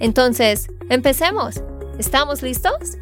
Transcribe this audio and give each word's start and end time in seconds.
Entonces, 0.00 0.68
empecemos. 0.90 1.62
¿Estamos 1.98 2.42
listos? 2.42 2.98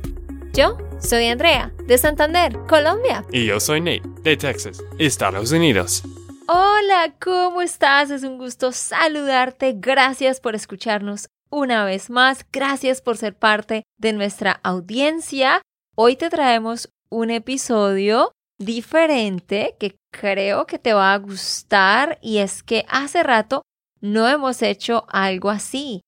Yo 0.53 0.77
soy 1.01 1.27
Andrea, 1.29 1.73
de 1.87 1.97
Santander, 1.97 2.59
Colombia. 2.69 3.25
Y 3.33 3.47
yo 3.47 3.59
soy 3.59 3.81
Nate, 3.81 4.03
de 4.23 4.37
Texas, 4.37 4.83
Estados 4.99 5.51
Unidos. 5.53 6.03
Hola, 6.47 7.15
¿cómo 7.21 7.63
estás? 7.63 8.11
Es 8.11 8.23
un 8.23 8.37
gusto 8.37 8.73
saludarte. 8.73 9.75
Gracias 9.77 10.41
por 10.41 10.55
escucharnos 10.55 11.29
una 11.51 11.85
vez 11.85 12.11
más. 12.11 12.45
Gracias 12.53 13.01
por 13.01 13.17
ser 13.17 13.35
parte 13.35 13.85
de 13.99 14.13
nuestra 14.13 14.61
audiencia. 14.63 15.63
Hoy 15.95 16.17
te 16.17 16.29
traemos 16.29 16.91
un 17.09 17.31
episodio 17.31 18.33
diferente 18.59 19.77
que 19.79 19.97
creo 20.13 20.67
que 20.67 20.79
te 20.79 20.93
va 20.93 21.15
a 21.15 21.19
gustar 21.19 22.19
y 22.21 22.39
es 22.39 22.63
que 22.63 22.85
hace 22.89 23.23
rato 23.23 23.63
no 24.01 24.29
hemos 24.29 24.63
hecho 24.63 25.07
algo 25.09 25.49
así. 25.51 26.03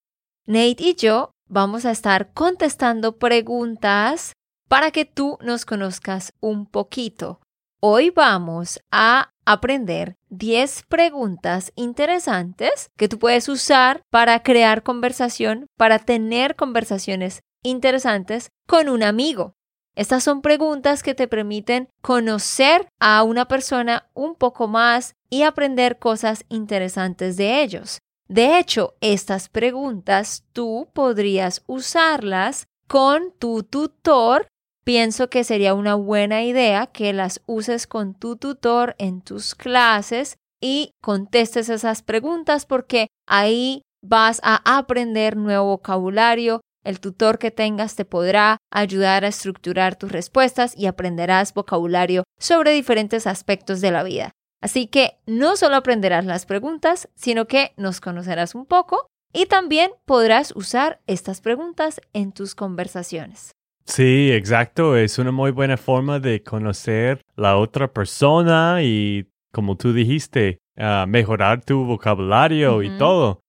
Nate 0.46 0.84
y 0.84 0.94
yo 0.94 1.30
vamos 1.48 1.86
a 1.86 1.90
estar 1.90 2.34
contestando 2.34 3.16
preguntas 3.16 4.34
para 4.68 4.90
que 4.90 5.06
tú 5.06 5.38
nos 5.40 5.64
conozcas 5.64 6.34
un 6.40 6.66
poquito. 6.66 7.40
Hoy 7.80 8.10
vamos 8.10 8.78
a 8.90 9.30
aprender 9.46 10.16
10 10.28 10.82
preguntas 10.90 11.72
interesantes 11.76 12.90
que 12.98 13.08
tú 13.08 13.18
puedes 13.18 13.48
usar 13.48 14.02
para 14.10 14.42
crear 14.42 14.82
conversación, 14.82 15.64
para 15.78 15.98
tener 15.98 16.56
conversaciones 16.56 17.40
interesantes 17.62 18.50
con 18.66 18.90
un 18.90 19.02
amigo. 19.02 19.54
Estas 19.96 20.24
son 20.24 20.42
preguntas 20.42 21.02
que 21.02 21.14
te 21.14 21.26
permiten 21.26 21.88
conocer 22.02 22.86
a 23.00 23.22
una 23.22 23.48
persona 23.48 24.10
un 24.12 24.34
poco 24.34 24.68
más 24.68 25.14
y 25.30 25.44
aprender 25.44 25.98
cosas 25.98 26.44
interesantes 26.50 27.38
de 27.38 27.62
ellos. 27.62 28.00
De 28.28 28.58
hecho, 28.58 28.94
estas 29.00 29.48
preguntas 29.48 30.44
tú 30.52 30.88
podrías 30.92 31.62
usarlas 31.66 32.66
con 32.86 33.32
tu 33.38 33.62
tutor. 33.62 34.46
Pienso 34.84 35.30
que 35.30 35.44
sería 35.44 35.74
una 35.74 35.94
buena 35.94 36.42
idea 36.42 36.86
que 36.86 37.12
las 37.12 37.40
uses 37.46 37.86
con 37.86 38.14
tu 38.14 38.36
tutor 38.36 38.94
en 38.98 39.20
tus 39.20 39.54
clases 39.54 40.36
y 40.60 40.92
contestes 41.02 41.68
esas 41.68 42.02
preguntas 42.02 42.66
porque 42.66 43.08
ahí 43.26 43.82
vas 44.02 44.40
a 44.42 44.78
aprender 44.78 45.36
nuevo 45.36 45.66
vocabulario, 45.66 46.60
el 46.84 47.00
tutor 47.00 47.38
que 47.38 47.50
tengas 47.50 47.96
te 47.96 48.04
podrá 48.04 48.58
ayudar 48.70 49.24
a 49.24 49.28
estructurar 49.28 49.96
tus 49.96 50.12
respuestas 50.12 50.76
y 50.76 50.86
aprenderás 50.86 51.54
vocabulario 51.54 52.24
sobre 52.38 52.72
diferentes 52.72 53.26
aspectos 53.26 53.80
de 53.80 53.90
la 53.90 54.02
vida. 54.02 54.32
Así 54.64 54.86
que 54.86 55.18
no 55.26 55.56
solo 55.56 55.76
aprenderás 55.76 56.24
las 56.24 56.46
preguntas, 56.46 57.10
sino 57.14 57.44
que 57.44 57.74
nos 57.76 58.00
conocerás 58.00 58.54
un 58.54 58.64
poco 58.64 59.08
y 59.30 59.44
también 59.44 59.90
podrás 60.06 60.54
usar 60.56 61.02
estas 61.06 61.42
preguntas 61.42 62.00
en 62.14 62.32
tus 62.32 62.54
conversaciones. 62.54 63.52
Sí, 63.84 64.32
exacto. 64.32 64.96
Es 64.96 65.18
una 65.18 65.32
muy 65.32 65.50
buena 65.50 65.76
forma 65.76 66.18
de 66.18 66.42
conocer 66.42 67.20
la 67.36 67.58
otra 67.58 67.92
persona 67.92 68.78
y, 68.82 69.26
como 69.52 69.76
tú 69.76 69.92
dijiste, 69.92 70.56
ah, 70.78 71.04
mejorar 71.06 71.62
tu 71.62 71.84
vocabulario 71.84 72.82
y 72.82 72.96
todo. 72.96 73.42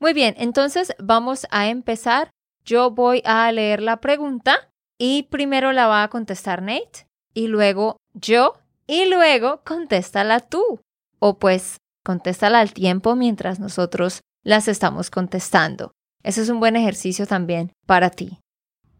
Muy 0.00 0.12
bien, 0.12 0.34
entonces 0.36 0.92
vamos 0.98 1.46
a 1.50 1.70
empezar 1.70 2.28
yo 2.66 2.90
voy 2.90 3.22
a 3.24 3.50
leer 3.52 3.80
la 3.80 4.02
pregunta 4.02 4.70
y 4.98 5.22
primero 5.30 5.72
la 5.72 5.86
va 5.86 6.02
a 6.02 6.08
contestar 6.08 6.60
Nate 6.60 7.06
y 7.32 7.46
luego 7.46 7.96
yo 8.12 8.52
y 8.88 9.06
luego 9.08 9.60
contéstala 9.64 10.40
tú. 10.40 10.80
O 11.20 11.38
pues 11.38 11.76
contéstala 12.04 12.58
al 12.58 12.72
tiempo 12.72 13.14
mientras 13.14 13.60
nosotros 13.60 14.22
las 14.42 14.66
estamos 14.66 15.10
contestando. 15.10 15.92
Ese 16.24 16.42
es 16.42 16.48
un 16.48 16.58
buen 16.58 16.74
ejercicio 16.74 17.26
también 17.26 17.70
para 17.86 18.10
ti. 18.10 18.38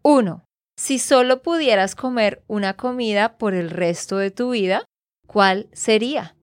1. 0.03 0.45
Si 0.77 0.99
solo 0.99 1.41
pudieras 1.41 1.95
comer 1.95 2.43
una 2.47 2.75
comida 2.75 3.37
por 3.37 3.53
el 3.53 3.69
resto 3.69 4.17
de 4.17 4.31
tu 4.31 4.51
vida, 4.51 4.85
¿cuál 5.27 5.67
sería? 5.73 6.35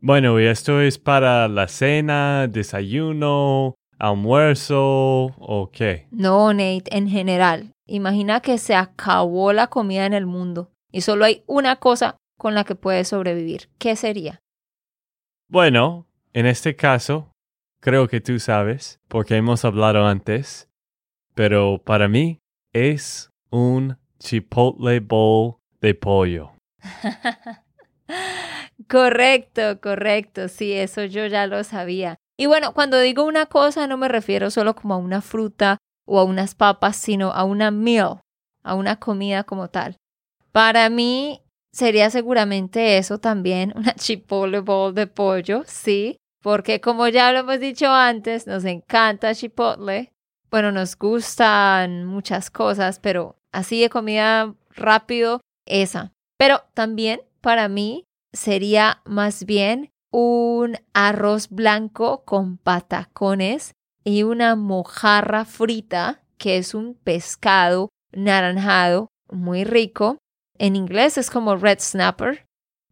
Bueno, 0.00 0.40
y 0.40 0.46
esto 0.46 0.80
es 0.80 0.98
para 0.98 1.46
la 1.48 1.68
cena, 1.68 2.48
desayuno, 2.48 3.74
almuerzo 3.98 5.34
o 5.38 5.70
qué? 5.72 6.08
No, 6.10 6.52
Nate, 6.52 6.96
en 6.96 7.08
general. 7.08 7.72
Imagina 7.86 8.40
que 8.40 8.58
se 8.58 8.74
acabó 8.74 9.52
la 9.52 9.68
comida 9.68 10.06
en 10.06 10.14
el 10.14 10.26
mundo 10.26 10.70
y 10.90 11.02
solo 11.02 11.24
hay 11.24 11.42
una 11.46 11.76
cosa 11.76 12.16
con 12.36 12.54
la 12.54 12.64
que 12.64 12.74
puedes 12.74 13.08
sobrevivir. 13.08 13.68
¿Qué 13.78 13.96
sería? 13.96 14.40
Bueno, 15.48 16.06
en 16.32 16.46
este 16.46 16.74
caso, 16.74 17.30
creo 17.80 18.08
que 18.08 18.20
tú 18.20 18.38
sabes, 18.38 19.00
porque 19.08 19.36
hemos 19.36 19.64
hablado 19.64 20.06
antes, 20.06 20.68
pero 21.34 21.82
para 21.84 22.08
mí 22.08 22.40
es 22.72 23.30
un 23.50 23.98
chipotle 24.18 25.00
bowl 25.00 25.56
de 25.80 25.94
pollo. 25.94 26.52
correcto, 28.88 29.80
correcto, 29.80 30.48
sí, 30.48 30.72
eso 30.72 31.04
yo 31.04 31.26
ya 31.26 31.46
lo 31.46 31.62
sabía. 31.62 32.16
Y 32.36 32.46
bueno, 32.46 32.74
cuando 32.74 32.98
digo 32.98 33.24
una 33.24 33.46
cosa 33.46 33.86
no 33.86 33.96
me 33.96 34.08
refiero 34.08 34.50
solo 34.50 34.74
como 34.74 34.94
a 34.94 34.98
una 34.98 35.20
fruta 35.20 35.78
o 36.06 36.18
a 36.18 36.24
unas 36.24 36.54
papas, 36.54 36.96
sino 36.96 37.32
a 37.32 37.44
una 37.44 37.70
meal, 37.70 38.20
a 38.64 38.74
una 38.74 38.96
comida 38.96 39.44
como 39.44 39.68
tal. 39.68 39.96
Para 40.52 40.88
mí 40.90 41.43
sería 41.74 42.08
seguramente 42.08 42.96
eso 42.96 43.18
también, 43.18 43.72
una 43.76 43.94
chipotle 43.94 44.60
bowl 44.60 44.94
de 44.94 45.06
pollo, 45.06 45.64
sí, 45.66 46.16
porque 46.42 46.80
como 46.80 47.08
ya 47.08 47.32
lo 47.32 47.40
hemos 47.40 47.60
dicho 47.60 47.90
antes, 47.90 48.46
nos 48.46 48.64
encanta 48.64 49.34
chipotle. 49.34 50.12
Bueno, 50.50 50.70
nos 50.70 50.96
gustan 50.96 52.04
muchas 52.04 52.50
cosas, 52.50 53.00
pero 53.00 53.36
así 53.50 53.80
de 53.80 53.90
comida 53.90 54.54
rápido, 54.70 55.40
esa. 55.66 56.12
Pero 56.38 56.62
también 56.74 57.22
para 57.40 57.68
mí 57.68 58.04
sería 58.32 59.00
más 59.04 59.46
bien 59.46 59.90
un 60.12 60.76
arroz 60.92 61.48
blanco 61.48 62.24
con 62.24 62.58
patacones 62.58 63.72
y 64.04 64.22
una 64.22 64.54
mojarra 64.54 65.44
frita, 65.44 66.22
que 66.36 66.58
es 66.58 66.74
un 66.74 66.94
pescado 66.94 67.88
naranjado 68.12 69.08
muy 69.30 69.64
rico. 69.64 70.18
En 70.58 70.76
inglés 70.76 71.18
es 71.18 71.30
como 71.30 71.56
red 71.56 71.78
snapper. 71.80 72.46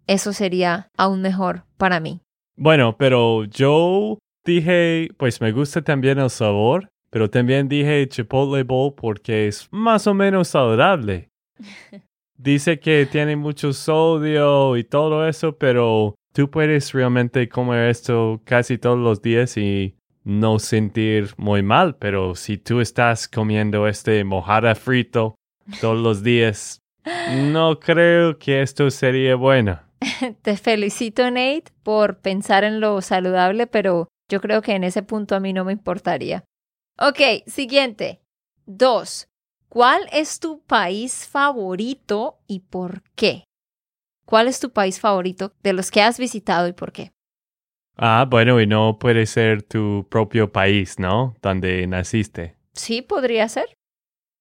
Eso 0.06 0.33
sería 0.33 0.91
aún 0.97 1.23
mejor 1.23 1.65
para 1.77 2.00
mí. 2.00 2.21
Bueno, 2.56 2.97
pero 2.99 3.45
yo 3.45 4.19
dije, 4.45 5.11
pues 5.17 5.41
me 5.41 5.53
gusta 5.53 5.83
también 5.83 6.19
el 6.19 6.31
sabor, 6.31 6.89
pero 7.11 7.31
también 7.31 7.69
dije 7.69 8.09
Chipotle 8.09 8.65
Bowl 8.65 8.95
porque 8.95 9.47
es 9.49 9.69
más 9.71 10.06
o 10.06 10.15
menos 10.15 10.49
saludable. 10.49 11.28
Dice 12.37 12.81
que 12.81 13.06
tiene 13.06 13.37
mucho 13.37 13.73
sodio 13.73 14.77
y 14.77 14.83
todo 14.83 15.29
eso, 15.29 15.56
pero 15.56 16.17
tú 16.32 16.50
puedes 16.50 16.93
realmente 16.93 17.49
comer 17.49 17.88
esto 17.88 18.41
casi 18.44 18.79
todos 18.79 18.99
los 18.99 19.23
días 19.23 19.56
y 19.56 19.94
no 20.25 20.58
sentir 20.58 21.31
muy 21.37 21.62
mal, 21.62 21.97
pero 21.97 22.35
si 22.35 22.58
tú 22.58 22.81
estás 22.81 23.29
comiendo 23.29 23.87
este 23.87 24.25
mojada 24.25 24.75
frito 24.75 25.37
todos 25.81 25.99
los 25.99 26.25
días, 26.25 26.81
no 27.04 27.78
creo 27.81 28.38
que 28.38 28.62
esto 28.62 28.90
sería 28.90 29.37
bueno. 29.37 29.81
Te 30.43 30.56
felicito, 30.56 31.31
Nate, 31.31 31.64
por 31.82 32.19
pensar 32.19 32.64
en 32.64 32.81
lo 32.81 33.00
saludable, 33.00 33.66
pero 33.66 34.08
yo 34.28 34.40
creo 34.40 34.62
que 34.62 34.72
en 34.72 34.84
ese 34.84 35.02
punto 35.02 35.34
a 35.34 35.40
mí 35.40 35.52
no 35.52 35.64
me 35.64 35.72
importaría. 35.72 36.44
Ok, 36.99 37.46
siguiente. 37.46 38.20
Dos. 38.66 39.28
¿Cuál 39.69 40.02
es 40.12 40.38
tu 40.38 40.60
país 40.62 41.26
favorito 41.26 42.38
y 42.46 42.60
por 42.60 43.02
qué? 43.14 43.44
¿Cuál 44.26 44.48
es 44.48 44.60
tu 44.60 44.70
país 44.70 45.00
favorito 45.00 45.52
de 45.62 45.72
los 45.72 45.90
que 45.90 46.02
has 46.02 46.19
visitado 46.19 46.69
y 46.69 46.72
por 46.72 46.93
qué? 46.93 47.12
Ah, 47.96 48.26
bueno, 48.28 48.60
y 48.60 48.66
no 48.66 48.98
puede 48.98 49.26
ser 49.26 49.62
tu 49.62 50.06
propio 50.10 50.52
país, 50.52 50.98
¿no? 50.98 51.34
Donde 51.43 51.87
naciste. 51.87 52.56
Sí, 52.72 53.02
podría 53.02 53.48
ser. 53.48 53.66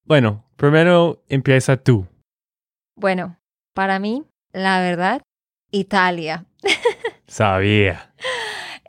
Bueno, 0.06 0.46
primero 0.56 1.24
empieza 1.28 1.78
tú. 1.78 2.08
Bueno, 3.02 3.40
para 3.74 3.98
mí, 3.98 4.26
la 4.54 4.80
verdad, 4.80 5.24
Italia. 5.72 6.46
Sabía. 7.26 8.14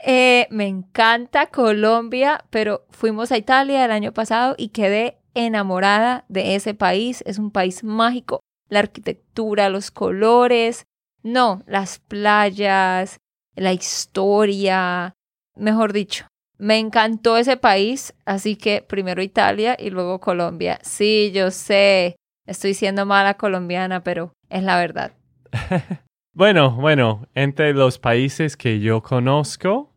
Eh, 0.04 0.46
me 0.50 0.66
encanta 0.66 1.46
Colombia, 1.46 2.44
pero 2.50 2.84
fuimos 2.90 3.32
a 3.32 3.38
Italia 3.38 3.82
el 3.86 3.90
año 3.90 4.12
pasado 4.12 4.54
y 4.58 4.68
quedé 4.68 5.16
enamorada 5.32 6.26
de 6.28 6.56
ese 6.56 6.74
país. 6.74 7.24
Es 7.24 7.38
un 7.38 7.50
país 7.50 7.84
mágico. 7.84 8.40
La 8.68 8.80
arquitectura, 8.80 9.70
los 9.70 9.90
colores, 9.90 10.84
no, 11.22 11.62
las 11.66 11.98
playas, 11.98 13.16
la 13.56 13.72
historia, 13.72 15.14
mejor 15.56 15.94
dicho. 15.94 16.26
Me 16.58 16.78
encantó 16.78 17.38
ese 17.38 17.56
país, 17.56 18.12
así 18.26 18.56
que 18.56 18.84
primero 18.86 19.22
Italia 19.22 19.74
y 19.80 19.88
luego 19.88 20.20
Colombia. 20.20 20.80
Sí, 20.82 21.32
yo 21.32 21.50
sé, 21.50 22.16
estoy 22.46 22.74
siendo 22.74 23.06
mala 23.06 23.34
colombiana, 23.34 24.02
pero 24.02 24.32
es 24.48 24.62
la 24.62 24.78
verdad. 24.78 25.12
bueno, 26.34 26.72
bueno, 26.72 27.28
entre 27.34 27.72
los 27.74 27.98
países 27.98 28.56
que 28.56 28.80
yo 28.80 29.02
conozco, 29.02 29.94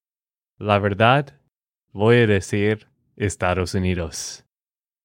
la 0.57 0.79
verdad, 0.79 1.39
voy 1.91 2.17
a 2.17 2.27
decir 2.27 2.87
Estados 3.15 3.73
Unidos. 3.73 4.45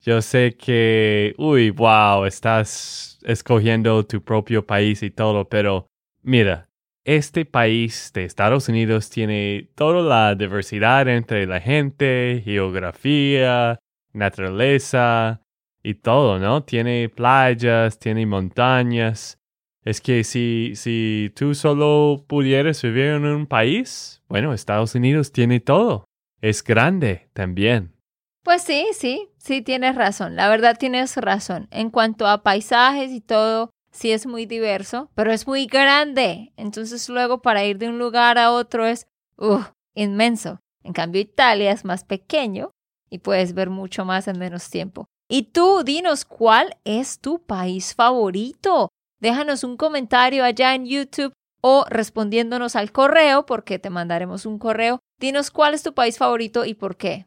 Yo 0.03 0.23
sé 0.23 0.57
que, 0.57 1.35
uy, 1.37 1.71
wow, 1.71 2.25
estás 2.25 3.19
escogiendo 3.23 4.07
tu 4.07 4.23
propio 4.23 4.67
país 4.67 5.03
y 5.03 5.11
todo, 5.11 5.49
pero 5.49 5.87
mira, 6.23 6.69
este 7.05 7.45
país 7.45 8.11
de 8.15 8.25
Estados 8.25 8.69
Unidos 8.69 9.11
tiene 9.11 9.69
toda 9.75 10.03
la 10.03 10.35
diversidad 10.35 11.07
entre 11.09 11.47
la 11.47 11.61
gente, 11.61 12.41
geografía, 12.45 13.79
naturaleza 14.13 15.43
y 15.83 15.95
todo, 15.95 16.39
¿no? 16.39 16.63
Tiene 16.63 17.09
playas, 17.09 17.99
tiene 17.99 18.27
montañas. 18.27 19.39
Es 19.83 20.01
que 20.01 20.25
si, 20.25 20.73
si 20.75 21.33
tú 21.35 21.55
solo 21.55 22.25
pudieras 22.27 22.83
vivir 22.83 23.07
en 23.07 23.25
un 23.25 23.47
país, 23.47 24.23
bueno, 24.29 24.53
Estados 24.53 24.95
Unidos 24.95 25.33
tiene 25.33 25.61
todo. 25.61 26.05
Es 26.41 26.63
grande 26.63 27.31
también. 27.33 27.95
Pues 28.43 28.63
sí, 28.63 28.89
sí, 28.93 29.29
sí 29.39 29.63
tienes 29.63 29.97
razón. 29.97 30.37
La 30.37 30.49
verdad 30.49 30.77
tienes 30.79 31.17
razón. 31.17 31.69
En 31.71 31.91
cuanto 31.91 32.27
a 32.27 32.43
paisajes 32.43 33.11
y 33.11 33.21
todo, 33.21 33.71
sí 33.91 34.13
es 34.13 34.27
muy 34.27 34.47
diverso, 34.47 35.11
pero 35.15 35.33
es 35.33 35.47
muy 35.47 35.67
grande. 35.67 36.53
Entonces 36.57 37.09
luego 37.09 37.43
para 37.43 37.65
ir 37.65 37.79
de 37.79 37.89
un 37.89 37.99
lugar 37.99 38.39
a 38.39 38.53
otro 38.53 38.87
es 38.87 39.07
uh, 39.37 39.61
inmenso. 39.95 40.61
En 40.83 40.93
cambio 40.93 41.21
Italia 41.21 41.73
es 41.73 41.85
más 41.85 42.05
pequeño 42.05 42.71
y 43.11 43.19
puedes 43.19 43.53
ver 43.53 43.69
mucho 43.69 44.05
más 44.05 44.29
en 44.29 44.39
menos 44.39 44.71
tiempo. 44.71 45.07
Y 45.33 45.45
tú, 45.53 45.85
dinos 45.85 46.25
cuál 46.25 46.77
es 46.85 47.21
tu 47.21 47.39
país 47.47 47.95
favorito. 47.95 48.89
Déjanos 49.21 49.63
un 49.63 49.77
comentario 49.77 50.43
allá 50.43 50.75
en 50.75 50.87
YouTube 50.87 51.33
o 51.61 51.85
respondiéndonos 51.89 52.75
al 52.75 52.91
correo, 52.91 53.47
porque 53.47 53.79
te 53.79 53.91
mandaremos 53.91 54.45
un 54.45 54.59
correo. 54.59 54.99
Dinos 55.21 55.53
cuál 55.53 55.75
es 55.75 55.85
tu 55.85 55.95
país 55.95 56.19
favorito 56.19 56.65
y 56.65 56.75
por 56.75 56.97
qué. 56.97 57.27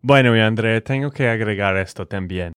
Bueno, 0.00 0.34
y 0.34 0.40
André, 0.40 0.80
tengo 0.80 1.10
que 1.10 1.28
agregar 1.28 1.76
esto 1.76 2.08
también. 2.08 2.54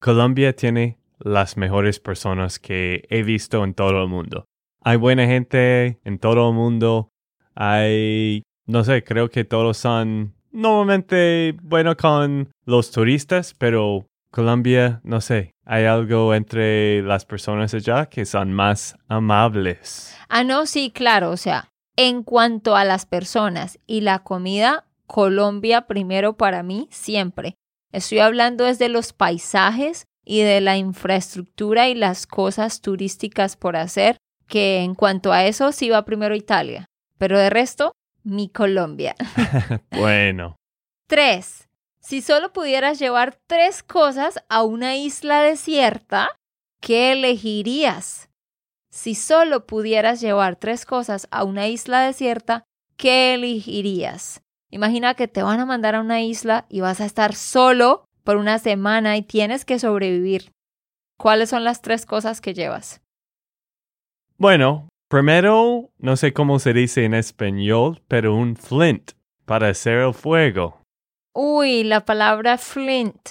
Colombia 0.00 0.56
tiene 0.56 0.98
las 1.20 1.56
mejores 1.56 2.00
personas 2.00 2.58
que 2.58 3.06
he 3.10 3.22
visto 3.22 3.62
en 3.62 3.74
todo 3.74 4.02
el 4.02 4.08
mundo. 4.08 4.46
Hay 4.80 4.96
buena 4.96 5.24
gente 5.24 6.00
en 6.02 6.18
todo 6.18 6.48
el 6.48 6.54
mundo. 6.56 7.10
Hay, 7.54 8.42
no 8.66 8.82
sé, 8.82 9.04
creo 9.04 9.30
que 9.30 9.44
todos 9.44 9.76
son 9.76 10.34
normalmente 10.50 11.54
bueno 11.62 11.96
con 11.96 12.50
los 12.64 12.90
turistas, 12.90 13.54
pero 13.56 14.08
Colombia, 14.32 15.02
no 15.04 15.20
sé, 15.20 15.54
hay 15.66 15.84
algo 15.84 16.34
entre 16.34 17.02
las 17.02 17.26
personas 17.26 17.74
allá 17.74 18.06
que 18.06 18.24
son 18.24 18.54
más 18.54 18.96
amables. 19.06 20.16
Ah, 20.30 20.42
no, 20.42 20.64
sí, 20.64 20.90
claro, 20.90 21.30
o 21.30 21.36
sea, 21.36 21.68
en 21.96 22.22
cuanto 22.22 22.74
a 22.74 22.86
las 22.86 23.04
personas 23.04 23.78
y 23.86 24.00
la 24.00 24.20
comida, 24.20 24.86
Colombia 25.06 25.82
primero 25.82 26.38
para 26.38 26.62
mí 26.62 26.88
siempre. 26.90 27.56
Estoy 27.92 28.20
hablando 28.20 28.64
desde 28.64 28.88
los 28.88 29.12
paisajes 29.12 30.06
y 30.24 30.40
de 30.40 30.62
la 30.62 30.78
infraestructura 30.78 31.90
y 31.90 31.94
las 31.94 32.26
cosas 32.26 32.80
turísticas 32.80 33.58
por 33.58 33.76
hacer, 33.76 34.16
que 34.46 34.78
en 34.78 34.94
cuanto 34.94 35.34
a 35.34 35.44
eso 35.44 35.72
sí 35.72 35.90
va 35.90 36.06
primero 36.06 36.34
Italia, 36.34 36.86
pero 37.18 37.38
de 37.38 37.50
resto, 37.50 37.92
mi 38.24 38.48
Colombia. 38.48 39.14
bueno. 39.90 40.56
Tres. 41.06 41.68
Si 42.02 42.20
solo 42.20 42.52
pudieras 42.52 42.98
llevar 42.98 43.38
tres 43.46 43.84
cosas 43.84 44.42
a 44.48 44.64
una 44.64 44.96
isla 44.96 45.40
desierta, 45.40 46.30
¿qué 46.80 47.12
elegirías? 47.12 48.28
Si 48.90 49.14
solo 49.14 49.66
pudieras 49.66 50.20
llevar 50.20 50.56
tres 50.56 50.84
cosas 50.84 51.28
a 51.30 51.44
una 51.44 51.68
isla 51.68 52.00
desierta, 52.02 52.64
¿qué 52.96 53.34
elegirías? 53.34 54.42
Imagina 54.70 55.14
que 55.14 55.28
te 55.28 55.44
van 55.44 55.60
a 55.60 55.66
mandar 55.66 55.94
a 55.94 56.00
una 56.00 56.22
isla 56.22 56.66
y 56.68 56.80
vas 56.80 57.00
a 57.00 57.04
estar 57.04 57.36
solo 57.36 58.04
por 58.24 58.36
una 58.36 58.58
semana 58.58 59.16
y 59.16 59.22
tienes 59.22 59.64
que 59.64 59.78
sobrevivir. 59.78 60.50
¿Cuáles 61.18 61.50
son 61.50 61.62
las 61.62 61.82
tres 61.82 62.04
cosas 62.04 62.40
que 62.40 62.52
llevas? 62.52 63.00
Bueno, 64.38 64.88
primero, 65.08 65.90
no 65.98 66.16
sé 66.16 66.32
cómo 66.32 66.58
se 66.58 66.72
dice 66.72 67.04
en 67.04 67.14
español, 67.14 68.02
pero 68.08 68.34
un 68.34 68.56
flint 68.56 69.12
para 69.44 69.68
hacer 69.68 69.98
el 69.98 70.14
fuego. 70.14 70.81
Uy, 71.34 71.84
la 71.84 72.04
palabra 72.04 72.58
flint. 72.58 73.30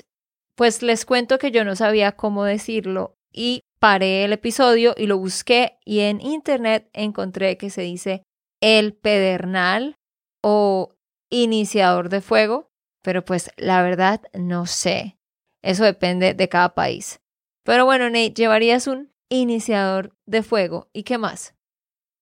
Pues 0.56 0.82
les 0.82 1.06
cuento 1.06 1.38
que 1.38 1.52
yo 1.52 1.64
no 1.64 1.76
sabía 1.76 2.14
cómo 2.14 2.44
decirlo 2.44 3.16
y 3.32 3.62
paré 3.80 4.26
el 4.26 4.34
episodio 4.34 4.94
y 4.98 5.08
lo 5.08 5.18
busqué 5.18 5.78
y 5.86 6.02
en 6.02 6.22
internet 6.22 6.90
encontré 6.94 7.58
que 7.58 7.70
se 7.70 7.82
dice 7.82 8.24
el 8.62 8.94
pedernal 8.94 9.96
o 10.44 10.96
iniciador 11.30 12.10
de 12.10 12.22
fuego, 12.22 12.70
pero 13.02 13.26
pues 13.26 13.50
la 13.58 13.82
verdad 13.82 14.22
no 14.34 14.66
sé. 14.66 15.18
Eso 15.64 15.84
depende 15.84 16.34
de 16.34 16.50
cada 16.50 16.74
país. 16.74 17.22
Pero 17.64 17.86
bueno, 17.86 18.06
Nate, 18.10 18.34
llevarías 18.34 18.88
un 18.88 19.12
iniciador 19.30 20.16
de 20.26 20.44
fuego. 20.44 20.90
¿Y 20.94 21.04
qué 21.04 21.18
más? 21.18 21.56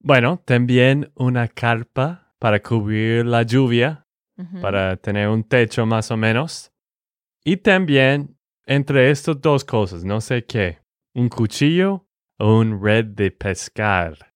Bueno, 0.02 0.42
también 0.46 1.12
una 1.16 1.48
carpa 1.48 2.34
para 2.40 2.62
cubrir 2.62 3.26
la 3.26 3.44
lluvia 3.44 4.06
para 4.62 4.98
tener 4.98 5.28
un 5.28 5.44
techo 5.44 5.86
más 5.86 6.12
o 6.12 6.18
menos. 6.18 6.72
Y 7.44 7.58
también 7.58 8.38
entre 8.66 9.10
estas 9.10 9.42
dos 9.42 9.66
cosas, 9.66 10.04
no 10.04 10.22
sé 10.22 10.46
qué, 10.46 10.80
un 11.14 11.30
cuchillo 11.30 12.06
o 12.38 12.60
un 12.60 12.84
red 12.84 13.06
de 13.06 13.32
pescar. 13.32 14.34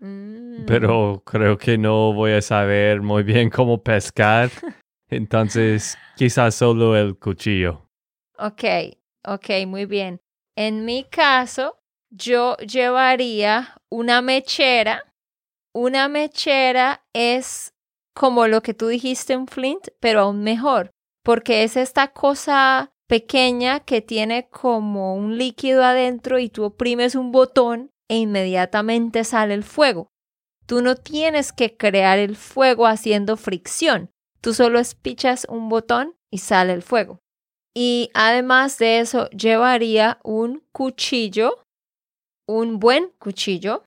Mm. 0.00 0.64
Pero 0.66 1.22
creo 1.24 1.56
que 1.56 1.78
no 1.78 2.12
voy 2.12 2.32
a 2.32 2.42
saber 2.42 3.00
muy 3.00 3.22
bien 3.22 3.50
cómo 3.50 3.82
pescar. 3.82 4.50
Entonces, 5.08 5.98
quizás 6.16 6.54
solo 6.54 6.96
el 6.96 7.18
cuchillo. 7.18 7.88
Ok, 8.38 8.64
ok, 9.24 9.50
muy 9.66 9.86
bien. 9.86 10.20
En 10.56 10.84
mi 10.84 11.04
caso, 11.04 11.80
yo 12.10 12.56
llevaría 12.58 13.76
una 13.88 14.22
mechera. 14.22 15.04
Una 15.72 16.08
mechera 16.08 17.04
es 17.12 17.74
como 18.14 18.46
lo 18.46 18.62
que 18.62 18.74
tú 18.74 18.88
dijiste 18.88 19.32
en 19.32 19.46
Flint, 19.46 19.88
pero 20.00 20.20
aún 20.20 20.42
mejor, 20.42 20.90
porque 21.22 21.64
es 21.64 21.76
esta 21.76 22.08
cosa 22.08 22.92
pequeña 23.08 23.80
que 23.80 24.02
tiene 24.02 24.48
como 24.48 25.14
un 25.14 25.36
líquido 25.36 25.84
adentro 25.84 26.38
y 26.38 26.48
tú 26.48 26.64
oprimes 26.64 27.14
un 27.14 27.32
botón 27.32 27.90
e 28.08 28.18
inmediatamente 28.18 29.24
sale 29.24 29.54
el 29.54 29.64
fuego. 29.64 30.08
Tú 30.66 30.82
no 30.82 30.94
tienes 30.94 31.52
que 31.52 31.76
crear 31.76 32.18
el 32.18 32.36
fuego 32.36 32.86
haciendo 32.86 33.36
fricción, 33.36 34.10
tú 34.40 34.54
solo 34.54 34.78
espichas 34.78 35.46
un 35.48 35.68
botón 35.68 36.14
y 36.30 36.38
sale 36.38 36.72
el 36.72 36.82
fuego. 36.82 37.18
Y 37.74 38.10
además 38.14 38.78
de 38.78 39.00
eso, 39.00 39.28
llevaría 39.30 40.18
un 40.22 40.64
cuchillo, 40.72 41.62
un 42.46 42.78
buen 42.78 43.10
cuchillo, 43.18 43.84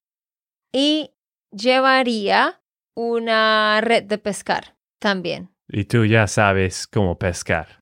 y 0.74 1.12
llevaría 1.52 2.62
una 2.96 3.82
red 3.82 4.04
de 4.04 4.18
pescar 4.18 4.76
también. 5.00 5.50
Y 5.68 5.86
tú 5.86 6.06
ya 6.06 6.28
sabes 6.28 6.88
cómo 6.88 7.18
pescar. 7.18 7.80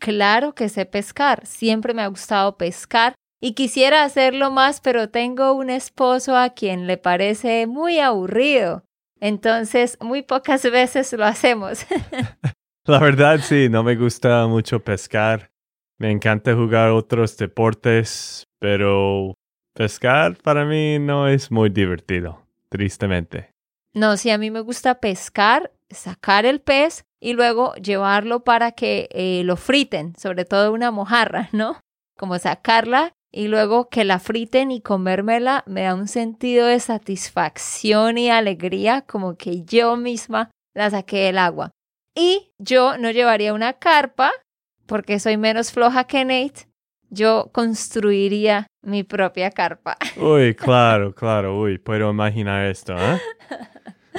Claro 0.00 0.54
que 0.54 0.68
sé 0.68 0.84
pescar, 0.84 1.46
siempre 1.46 1.94
me 1.94 2.02
ha 2.02 2.08
gustado 2.08 2.56
pescar 2.56 3.14
y 3.40 3.54
quisiera 3.54 4.04
hacerlo 4.04 4.50
más, 4.50 4.80
pero 4.80 5.08
tengo 5.10 5.52
un 5.52 5.70
esposo 5.70 6.36
a 6.36 6.50
quien 6.50 6.86
le 6.86 6.96
parece 6.96 7.66
muy 7.66 7.98
aburrido. 7.98 8.84
Entonces, 9.20 9.96
muy 10.00 10.22
pocas 10.22 10.62
veces 10.70 11.12
lo 11.12 11.24
hacemos. 11.24 11.86
La 12.86 12.98
verdad, 12.98 13.38
sí, 13.40 13.68
no 13.68 13.84
me 13.84 13.94
gusta 13.94 14.46
mucho 14.48 14.80
pescar. 14.80 15.50
Me 15.98 16.10
encanta 16.10 16.54
jugar 16.54 16.90
otros 16.90 17.36
deportes, 17.36 18.44
pero 18.58 19.34
pescar 19.72 20.36
para 20.36 20.64
mí 20.64 20.98
no 20.98 21.28
es 21.28 21.52
muy 21.52 21.70
divertido, 21.70 22.44
tristemente. 22.68 23.51
No, 23.94 24.16
sí, 24.16 24.30
a 24.30 24.38
mí 24.38 24.50
me 24.50 24.60
gusta 24.60 25.00
pescar, 25.00 25.70
sacar 25.90 26.46
el 26.46 26.60
pez 26.60 27.04
y 27.20 27.34
luego 27.34 27.74
llevarlo 27.74 28.40
para 28.40 28.72
que 28.72 29.08
eh, 29.12 29.42
lo 29.44 29.56
friten, 29.56 30.14
sobre 30.16 30.44
todo 30.44 30.72
una 30.72 30.90
mojarra, 30.90 31.48
¿no? 31.52 31.80
Como 32.16 32.38
sacarla 32.38 33.12
y 33.30 33.48
luego 33.48 33.88
que 33.88 34.04
la 34.04 34.18
friten 34.18 34.70
y 34.70 34.80
comérmela 34.80 35.64
me 35.66 35.82
da 35.82 35.94
un 35.94 36.08
sentido 36.08 36.66
de 36.66 36.80
satisfacción 36.80 38.18
y 38.18 38.30
alegría, 38.30 39.02
como 39.02 39.36
que 39.36 39.62
yo 39.62 39.96
misma 39.96 40.50
la 40.74 40.90
saqué 40.90 41.24
del 41.24 41.38
agua. 41.38 41.70
Y 42.14 42.52
yo 42.58 42.98
no 42.98 43.10
llevaría 43.10 43.54
una 43.54 43.74
carpa 43.74 44.32
porque 44.86 45.18
soy 45.18 45.38
menos 45.38 45.72
floja 45.72 46.04
que 46.04 46.24
Nate. 46.24 46.68
Yo 47.08 47.50
construiría 47.52 48.66
mi 48.82 49.02
propia 49.02 49.50
carpa. 49.50 49.96
Uy, 50.16 50.54
claro, 50.56 51.14
claro, 51.14 51.58
uy, 51.58 51.78
puedo 51.78 52.10
imaginar 52.10 52.66
esto, 52.66 52.94
¿eh? 52.96 53.20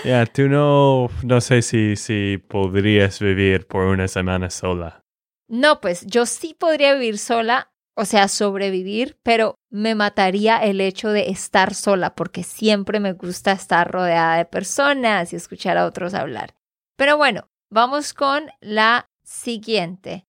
Ya, 0.03 0.25
tú 0.25 0.50
no, 0.50 1.07
no 1.24 1.39
sé 1.39 1.62
si, 1.62 1.95
si 1.95 2.38
podrías 2.38 3.19
vivir 3.19 3.67
por 3.67 3.86
una 3.86 4.10
semana 4.10 4.50
sola. 4.50 5.01
No, 5.48 5.79
pues 5.79 6.05
yo 6.05 6.25
sí 6.25 6.53
podría 6.60 6.93
vivir 6.93 7.17
sola, 7.17 7.72
o 7.95 8.03
sea, 8.03 8.27
sobrevivir, 8.27 9.17
pero 9.24 9.55
me 9.69 9.95
mataría 9.95 10.57
el 10.57 10.81
hecho 10.81 11.10
de 11.10 11.29
estar 11.29 11.74
sola, 11.74 12.15
porque 12.15 12.43
siempre 12.43 13.00
me 13.00 13.13
gusta 13.13 13.53
estar 13.53 13.89
rodeada 13.89 14.36
de 14.38 14.45
personas 14.45 15.31
y 15.31 15.38
escuchar 15.38 15.77
a 15.77 15.86
otros 15.86 16.13
hablar. 16.13 16.53
Pero 16.98 17.15
bueno, 17.15 17.48
vamos 17.69 18.13
con 18.13 18.48
la 18.60 19.10
siguiente. 19.24 20.25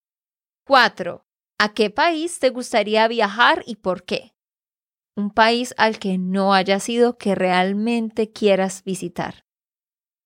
Cuatro. 0.64 1.24
¿A 1.58 1.74
qué 1.74 1.90
país 1.90 2.38
te 2.38 2.50
gustaría 2.50 3.08
viajar 3.08 3.64
y 3.66 3.76
por 3.76 4.04
qué? 4.04 4.34
Un 5.16 5.30
país 5.30 5.74
al 5.78 5.98
que 5.98 6.16
no 6.16 6.54
hayas 6.54 6.88
ido 6.88 7.18
que 7.18 7.34
realmente 7.34 8.30
quieras 8.30 8.84
visitar. 8.84 9.44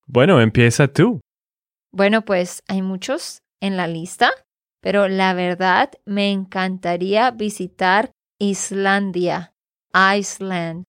Bueno, 0.08 0.40
empieza 0.40 0.88
tú. 0.88 1.20
Bueno, 1.92 2.24
pues 2.24 2.62
hay 2.66 2.80
muchos 2.80 3.42
en 3.60 3.76
la 3.76 3.86
lista, 3.86 4.30
pero 4.80 5.06
la 5.06 5.34
verdad 5.34 5.90
me 6.06 6.32
encantaría 6.32 7.30
visitar 7.30 8.10
Islandia, 8.38 9.52
Iceland. 9.92 10.84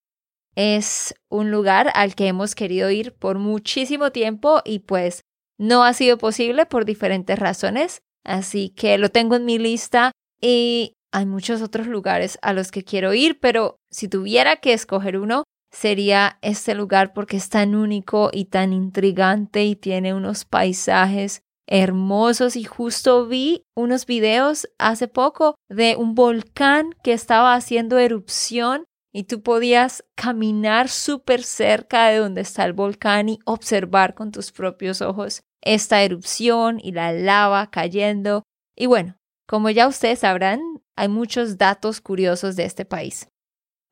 Es 0.56 1.14
un 1.30 1.52
lugar 1.52 1.92
al 1.96 2.16
que 2.16 2.28
hemos 2.28 2.56
querido 2.56 2.90
ir 2.92 3.14
por 3.14 3.40
muchísimo 3.40 4.12
tiempo 4.12 4.62
y 4.64 4.80
pues 4.80 5.22
no 5.58 5.84
ha 5.84 5.94
sido 5.94 6.18
posible 6.18 6.66
por 6.66 6.86
diferentes 6.86 7.38
razones, 7.38 8.02
así 8.24 8.70
que 8.70 8.98
lo 8.98 9.10
tengo 9.10 9.36
en 9.36 9.46
mi 9.46 9.58
lista 9.58 10.12
y 10.42 10.94
hay 11.12 11.26
muchos 11.26 11.62
otros 11.62 11.88
lugares 11.88 12.40
a 12.42 12.54
los 12.54 12.72
que 12.72 12.84
quiero 12.84 13.14
ir, 13.14 13.40
pero 13.40 13.78
si 13.92 14.08
tuviera 14.08 14.58
que 14.58 14.74
escoger 14.74 15.18
uno, 15.18 15.44
sería 15.72 16.40
este 16.42 16.74
lugar 16.74 17.14
porque 17.14 17.38
es 17.38 17.50
tan 17.50 17.76
único 17.76 18.30
y 18.32 18.46
tan 18.46 18.74
intrigante 18.74 19.66
y 19.66 19.76
tiene 19.76 20.14
unos 20.14 20.46
paisajes 20.46 21.44
hermosos 21.68 22.56
y 22.56 22.64
justo 22.64 23.28
vi 23.28 23.64
unos 23.76 24.08
videos 24.08 24.68
hace 24.80 25.08
poco 25.08 25.56
de 25.70 25.96
un 25.96 26.16
volcán 26.16 26.96
que 27.04 27.14
estaba 27.14 27.54
haciendo 27.54 28.00
erupción 28.00 28.86
y 29.14 29.24
tú 29.24 29.42
podías 29.42 30.04
caminar 30.16 30.90
súper 30.90 31.44
cerca 31.44 32.08
de 32.08 32.18
donde 32.18 32.42
está 32.42 32.66
el 32.66 32.74
volcán 32.74 33.30
y 33.30 33.40
observar 33.46 34.16
con 34.16 34.32
tus 34.32 34.52
propios 34.52 35.02
ojos 35.02 35.42
esta 35.62 36.02
erupción 36.04 36.80
y 36.82 36.92
la 36.92 37.12
lava 37.12 37.70
cayendo. 37.70 38.44
Y 38.76 38.86
bueno, 38.86 39.18
como 39.48 39.70
ya 39.70 39.88
ustedes 39.88 40.20
sabrán, 40.20 40.60
hay 40.96 41.08
muchos 41.08 41.58
datos 41.58 42.02
curiosos 42.02 42.56
de 42.56 42.66
este 42.66 42.86
país. 42.86 43.28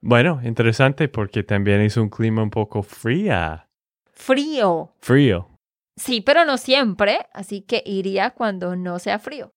Bueno, 0.02 0.40
interesante 0.44 1.08
porque 1.08 1.44
también 1.44 1.82
es 1.82 1.98
un 1.98 2.10
clima 2.10 2.44
un 2.44 2.50
poco 2.50 2.84
fría. 2.84 3.68
Frío. 4.12 4.94
Frío. 5.00 5.50
Sí, 5.96 6.22
pero 6.22 6.46
no 6.46 6.58
siempre, 6.58 7.20
así 7.34 7.62
que 7.62 7.82
iría 7.86 8.32
cuando 8.32 8.76
no 8.76 9.00
sea 9.00 9.20
frío. 9.20 9.52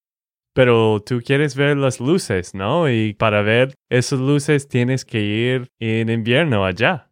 Pero 0.53 1.01
tú 1.01 1.21
quieres 1.23 1.55
ver 1.55 1.77
las 1.77 1.99
luces, 1.99 2.53
¿no? 2.53 2.89
Y 2.89 3.13
para 3.13 3.41
ver 3.41 3.73
esas 3.89 4.19
luces 4.19 4.67
tienes 4.67 5.05
que 5.05 5.21
ir 5.21 5.67
en 5.79 6.09
invierno 6.09 6.65
allá. 6.65 7.09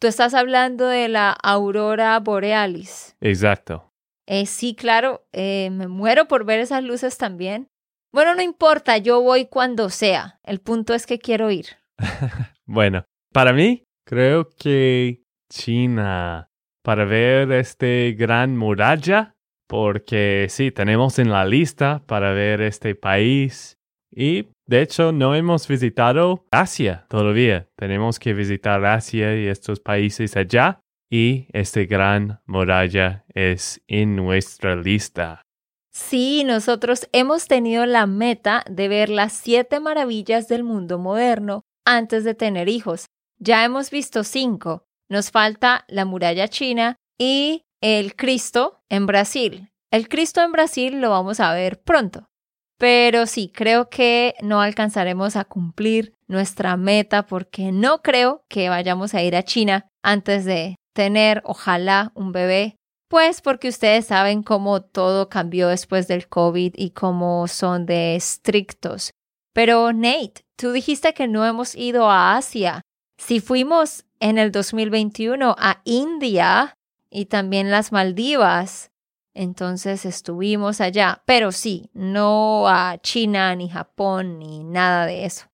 Tú 0.00 0.06
estás 0.06 0.32
hablando 0.32 0.86
de 0.86 1.08
la 1.08 1.32
aurora 1.32 2.18
borealis. 2.20 3.16
Exacto. 3.20 3.92
Eh, 4.26 4.46
sí, 4.46 4.74
claro, 4.74 5.26
eh, 5.32 5.70
me 5.70 5.88
muero 5.88 6.28
por 6.28 6.44
ver 6.44 6.60
esas 6.60 6.84
luces 6.84 7.18
también. 7.18 7.68
Bueno, 8.12 8.34
no 8.34 8.42
importa, 8.42 8.96
yo 8.96 9.20
voy 9.20 9.46
cuando 9.46 9.90
sea. 9.90 10.38
El 10.44 10.60
punto 10.60 10.94
es 10.94 11.06
que 11.06 11.18
quiero 11.18 11.50
ir. 11.50 11.66
bueno, 12.68 13.04
para 13.32 13.52
mí, 13.52 13.84
creo 14.06 14.50
que 14.50 15.22
China, 15.50 16.50
para 16.84 17.06
ver 17.06 17.50
este 17.52 18.14
gran 18.16 18.56
muralla, 18.56 19.34
porque 19.66 20.46
sí, 20.50 20.70
tenemos 20.70 21.18
en 21.18 21.30
la 21.30 21.44
lista 21.44 22.02
para 22.06 22.32
ver 22.32 22.60
este 22.60 22.94
país 22.94 23.78
y 24.10 24.48
de 24.66 24.82
hecho 24.82 25.12
no 25.12 25.34
hemos 25.34 25.66
visitado 25.66 26.46
Asia 26.50 27.06
todavía. 27.08 27.68
Tenemos 27.76 28.18
que 28.18 28.34
visitar 28.34 28.84
Asia 28.84 29.34
y 29.34 29.46
estos 29.46 29.80
países 29.80 30.36
allá 30.36 30.80
y 31.10 31.46
este 31.52 31.86
gran 31.86 32.40
muralla 32.46 33.24
es 33.34 33.82
en 33.86 34.14
nuestra 34.16 34.76
lista. 34.76 35.42
Sí, 35.90 36.44
nosotros 36.44 37.08
hemos 37.12 37.48
tenido 37.48 37.86
la 37.86 38.06
meta 38.06 38.62
de 38.70 38.88
ver 38.88 39.08
las 39.08 39.32
siete 39.32 39.80
maravillas 39.80 40.48
del 40.48 40.64
mundo 40.64 40.98
moderno 40.98 41.64
antes 41.84 42.24
de 42.24 42.34
tener 42.34 42.68
hijos. 42.68 43.06
Ya 43.38 43.64
hemos 43.64 43.90
visto 43.90 44.24
cinco. 44.24 44.84
Nos 45.08 45.30
falta 45.30 45.84
la 45.88 46.04
muralla 46.04 46.48
china 46.48 46.96
y 47.18 47.62
el 47.80 48.14
Cristo 48.16 48.82
en 48.88 49.06
Brasil. 49.06 49.70
El 49.90 50.08
Cristo 50.08 50.42
en 50.42 50.52
Brasil 50.52 51.00
lo 51.00 51.10
vamos 51.10 51.40
a 51.40 51.52
ver 51.54 51.80
pronto. 51.80 52.28
Pero 52.78 53.26
sí, 53.26 53.50
creo 53.52 53.88
que 53.88 54.34
no 54.40 54.60
alcanzaremos 54.60 55.34
a 55.34 55.44
cumplir 55.44 56.14
nuestra 56.28 56.76
meta 56.76 57.26
porque 57.26 57.72
no 57.72 58.02
creo 58.02 58.44
que 58.48 58.68
vayamos 58.68 59.14
a 59.14 59.22
ir 59.22 59.34
a 59.34 59.42
China 59.42 59.88
antes 60.02 60.44
de 60.44 60.76
tener, 60.94 61.42
ojalá, 61.44 62.12
un 62.14 62.32
bebé. 62.32 62.76
Pues 63.08 63.40
porque 63.40 63.68
ustedes 63.68 64.06
saben 64.06 64.42
cómo 64.42 64.82
todo 64.82 65.28
cambió 65.28 65.68
después 65.68 66.06
del 66.06 66.28
COVID 66.28 66.74
y 66.76 66.90
cómo 66.90 67.48
son 67.48 67.86
de 67.86 68.14
estrictos. 68.14 69.10
Pero 69.58 69.92
Nate, 69.92 70.44
tú 70.54 70.70
dijiste 70.70 71.14
que 71.14 71.26
no 71.26 71.44
hemos 71.44 71.74
ido 71.74 72.08
a 72.08 72.36
Asia. 72.36 72.82
Si 73.16 73.40
fuimos 73.40 74.04
en 74.20 74.38
el 74.38 74.52
2021 74.52 75.56
a 75.58 75.80
India 75.82 76.76
y 77.10 77.24
también 77.24 77.68
las 77.68 77.90
Maldivas, 77.90 78.92
entonces 79.34 80.04
estuvimos 80.04 80.80
allá. 80.80 81.24
Pero 81.26 81.50
sí, 81.50 81.90
no 81.92 82.68
a 82.68 82.98
China 82.98 83.52
ni 83.56 83.68
Japón 83.68 84.38
ni 84.38 84.62
nada 84.62 85.06
de 85.06 85.24
eso. 85.24 85.46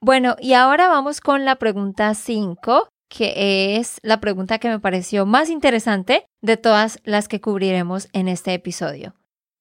Bueno, 0.00 0.36
y 0.38 0.52
ahora 0.52 0.86
vamos 0.86 1.20
con 1.20 1.44
la 1.44 1.56
pregunta 1.56 2.14
5, 2.14 2.88
que 3.08 3.76
es 3.76 3.98
la 4.04 4.20
pregunta 4.20 4.60
que 4.60 4.68
me 4.68 4.78
pareció 4.78 5.26
más 5.26 5.50
interesante 5.50 6.28
de 6.42 6.56
todas 6.56 7.00
las 7.02 7.26
que 7.26 7.40
cubriremos 7.40 8.06
en 8.12 8.28
este 8.28 8.54
episodio. 8.54 9.16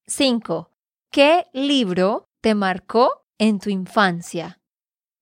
5. 0.06 0.70
¿Qué 1.10 1.48
libro 1.52 2.28
te 2.42 2.54
marcó 2.54 3.25
en 3.38 3.60
tu 3.60 3.70
infancia? 3.70 4.60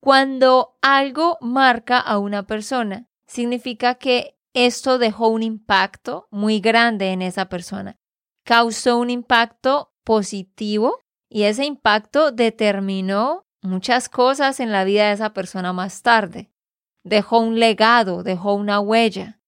Cuando 0.01 0.77
algo 0.81 1.37
marca 1.41 1.99
a 1.99 2.17
una 2.17 2.43
persona, 2.43 3.07
significa 3.25 3.95
que 3.95 4.37
esto 4.53 4.97
dejó 4.97 5.29
un 5.29 5.43
impacto 5.43 6.27
muy 6.29 6.59
grande 6.59 7.11
en 7.11 7.21
esa 7.21 7.49
persona. 7.49 7.97
Causó 8.45 8.97
un 8.97 9.09
impacto 9.09 9.93
positivo 10.03 10.99
y 11.29 11.43
ese 11.43 11.65
impacto 11.65 12.31
determinó 12.31 13.45
muchas 13.61 14.09
cosas 14.09 14.59
en 14.59 14.71
la 14.71 14.83
vida 14.83 15.07
de 15.07 15.13
esa 15.13 15.33
persona 15.33 15.73
más 15.73 16.01
tarde. 16.01 16.51
Dejó 17.03 17.39
un 17.39 17.59
legado, 17.59 18.23
dejó 18.23 18.53
una 18.53 18.79
huella. 18.79 19.39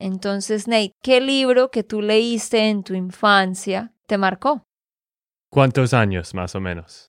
Entonces, 0.00 0.66
Nate, 0.68 0.94
¿qué 1.02 1.20
libro 1.20 1.70
que 1.70 1.82
tú 1.82 2.02
leíste 2.02 2.68
en 2.68 2.82
tu 2.82 2.94
infancia 2.94 3.92
te 4.06 4.18
marcó? 4.18 4.64
¿Cuántos 5.50 5.94
años 5.94 6.34
más 6.34 6.54
o 6.54 6.60
menos? 6.60 7.07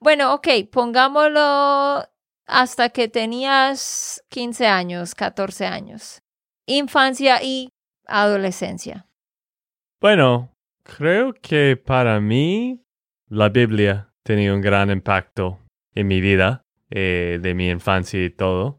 Bueno, 0.00 0.34
ok, 0.34 0.48
pongámoslo 0.70 2.04
hasta 2.46 2.90
que 2.90 3.08
tenías 3.08 4.22
15 4.28 4.66
años, 4.66 5.14
14 5.14 5.66
años. 5.66 6.22
Infancia 6.66 7.42
y 7.42 7.70
adolescencia. 8.06 9.06
Bueno, 10.00 10.52
creo 10.82 11.32
que 11.34 11.76
para 11.76 12.20
mí 12.20 12.82
la 13.28 13.48
Biblia 13.48 14.12
tenía 14.22 14.54
un 14.54 14.60
gran 14.60 14.90
impacto 14.90 15.58
en 15.94 16.08
mi 16.08 16.20
vida, 16.20 16.62
eh, 16.90 17.38
de 17.40 17.54
mi 17.54 17.70
infancia 17.70 18.22
y 18.24 18.30
todo. 18.30 18.78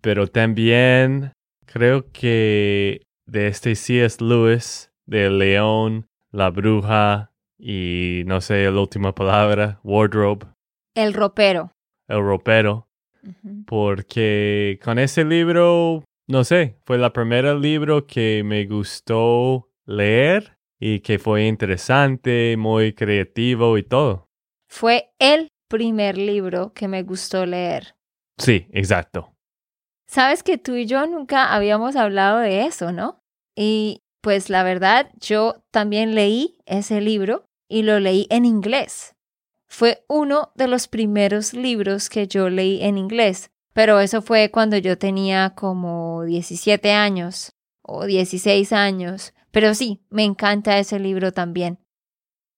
Pero 0.00 0.28
también 0.28 1.32
creo 1.66 2.10
que 2.12 3.02
de 3.26 3.48
este 3.48 3.74
C.S. 3.74 4.22
Lewis, 4.22 4.92
de 5.06 5.30
León, 5.30 6.06
La 6.30 6.50
Bruja 6.50 7.29
y 7.60 8.22
no 8.26 8.40
sé 8.40 8.70
la 8.70 8.80
última 8.80 9.14
palabra, 9.14 9.80
Wardrobe. 9.84 10.46
El 10.94 11.14
ropero. 11.14 11.72
El 12.08 12.20
ropero 12.20 12.90
porque 13.66 14.78
con 14.82 14.98
ese 14.98 15.24
libro, 15.24 16.04
no 16.26 16.44
sé, 16.44 16.76
fue 16.84 16.96
el 16.96 17.12
primer 17.12 17.44
libro 17.56 18.06
que 18.06 18.42
me 18.44 18.66
gustó 18.66 19.68
leer 19.86 20.56
y 20.78 21.00
que 21.00 21.18
fue 21.18 21.46
interesante, 21.46 22.56
muy 22.56 22.94
creativo 22.94 23.76
y 23.76 23.82
todo. 23.82 24.28
Fue 24.68 25.12
el 25.18 25.48
primer 25.68 26.16
libro 26.16 26.72
que 26.72 26.88
me 26.88 27.02
gustó 27.02 27.44
leer. 27.46 27.94
Sí, 28.38 28.66
exacto. 28.72 29.34
Sabes 30.06 30.42
que 30.42 30.58
tú 30.58 30.74
y 30.74 30.86
yo 30.86 31.06
nunca 31.06 31.54
habíamos 31.54 31.96
hablado 31.96 32.38
de 32.38 32.64
eso, 32.64 32.92
¿no? 32.92 33.20
Y 33.54 34.00
pues 34.22 34.50
la 34.50 34.62
verdad, 34.62 35.10
yo 35.20 35.62
también 35.70 36.14
leí 36.14 36.58
ese 36.66 37.00
libro 37.00 37.44
y 37.70 37.82
lo 37.82 38.00
leí 38.00 38.26
en 38.28 38.44
inglés. 38.44 39.14
Fue 39.66 40.04
uno 40.08 40.50
de 40.56 40.66
los 40.66 40.88
primeros 40.88 41.54
libros 41.54 42.10
que 42.10 42.26
yo 42.26 42.50
leí 42.50 42.82
en 42.82 42.98
inglés, 42.98 43.50
pero 43.72 44.00
eso 44.00 44.20
fue 44.20 44.50
cuando 44.50 44.76
yo 44.76 44.98
tenía 44.98 45.54
como 45.54 46.24
17 46.24 46.92
años 46.92 47.52
o 47.82 48.04
16 48.04 48.72
años. 48.72 49.32
Pero 49.52 49.74
sí, 49.74 50.02
me 50.10 50.24
encanta 50.24 50.78
ese 50.78 50.98
libro 50.98 51.32
también. 51.32 51.78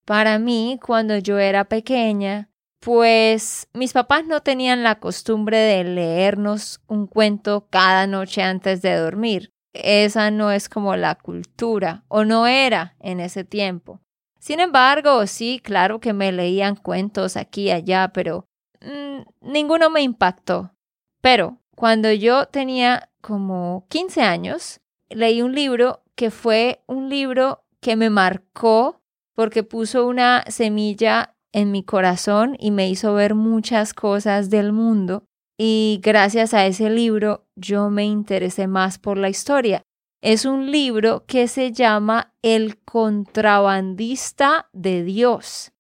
Para 0.05 0.39
mí, 0.39 0.81
cuando 0.85 1.19
yo 1.19 1.39
era 1.39 1.67
pequeña, 1.67 2.51
pues 2.81 3.69
mis 3.73 3.93
papás 3.93 4.27
no 4.27 4.41
tenían 4.41 4.83
la 4.83 4.99
costumbre 4.99 5.59
de 5.59 5.85
leernos 5.85 6.81
un 6.89 7.07
cuento 7.07 7.69
cada 7.71 8.07
noche 8.07 8.43
antes 8.43 8.83
de 8.83 8.97
dormir. 8.97 9.53
Esa 9.75 10.31
no 10.31 10.51
es 10.51 10.69
como 10.69 10.97
la 10.97 11.15
cultura, 11.15 12.05
o 12.09 12.25
no 12.25 12.47
era 12.47 12.97
en 12.99 13.21
ese 13.21 13.45
tiempo. 13.45 14.01
Sin 14.43 14.59
embargo, 14.59 15.25
sí, 15.29 15.61
claro 15.63 16.01
que 16.01 16.13
me 16.13 16.33
leían 16.33 16.75
cuentos 16.75 17.37
aquí 17.37 17.67
y 17.67 17.71
allá, 17.71 18.11
pero 18.13 18.49
mm, 18.81 19.21
ninguno 19.41 19.89
me 19.89 20.03
impactó. 20.03 20.73
Pero 21.21 21.61
cuando 21.77 22.11
yo 22.11 22.47
tenía 22.47 23.09
como 23.21 23.87
15 23.89 24.23
años, 24.23 24.81
leí 25.11 25.43
un 25.43 25.55
libro 25.55 26.03
que 26.17 26.33
fue 26.33 26.83
un 26.89 27.09
libro 27.09 27.63
que 27.81 27.95
me 27.95 28.11
marcó 28.11 29.01
porque 29.37 29.63
puso 29.63 30.09
una 30.09 30.43
semilla 30.49 31.37
en 31.53 31.71
mi 31.71 31.85
corazón 31.85 32.57
y 32.59 32.73
me 32.73 32.91
hizo 32.91 33.15
ver 33.15 33.37
muchas 33.37 33.95
cosas 33.95 34.51
del 34.51 34.73
mundo. 34.73 35.23
Y 35.57 36.01
gracias 36.03 36.53
a 36.53 36.67
ese 36.67 36.91
libro 36.91 37.47
yo 37.55 37.91
me 37.91 38.07
interesé 38.07 38.67
más 38.67 38.99
por 38.99 39.19
la 39.19 39.29
historia. 39.29 39.85
Es 40.23 40.45
un 40.45 40.71
libro 40.71 41.25
que 41.27 41.49
se 41.49 41.73
llama 41.73 42.33
El 42.43 42.79
contrabandista 42.79 44.69
de 44.73 45.03
Dios. 45.03 45.73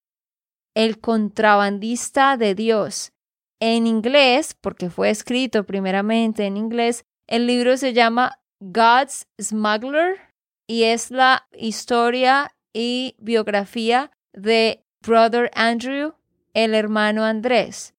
El 0.75 0.99
contrabandista 0.99 2.37
de 2.37 2.56
Dios. 2.56 3.12
En 3.61 3.87
inglés, 3.87 4.56
porque 4.61 4.90
fue 4.90 5.11
escrito 5.11 5.62
primeramente 5.62 6.44
en 6.44 6.56
inglés, 6.56 7.04
el 7.28 7.46
libro 7.46 7.76
se 7.76 7.92
llama 7.92 8.40
God's 8.58 9.28
Smuggler 9.40 10.18
y 10.66 10.82
es 10.84 11.12
la 11.12 11.46
historia 11.52 12.52
y 12.72 13.14
biografía 13.20 14.11
de 14.32 14.84
Brother 15.06 15.52
Andrew, 15.54 16.14
el 16.52 16.75
hermano 16.75 17.22
Andrés. 17.22 17.94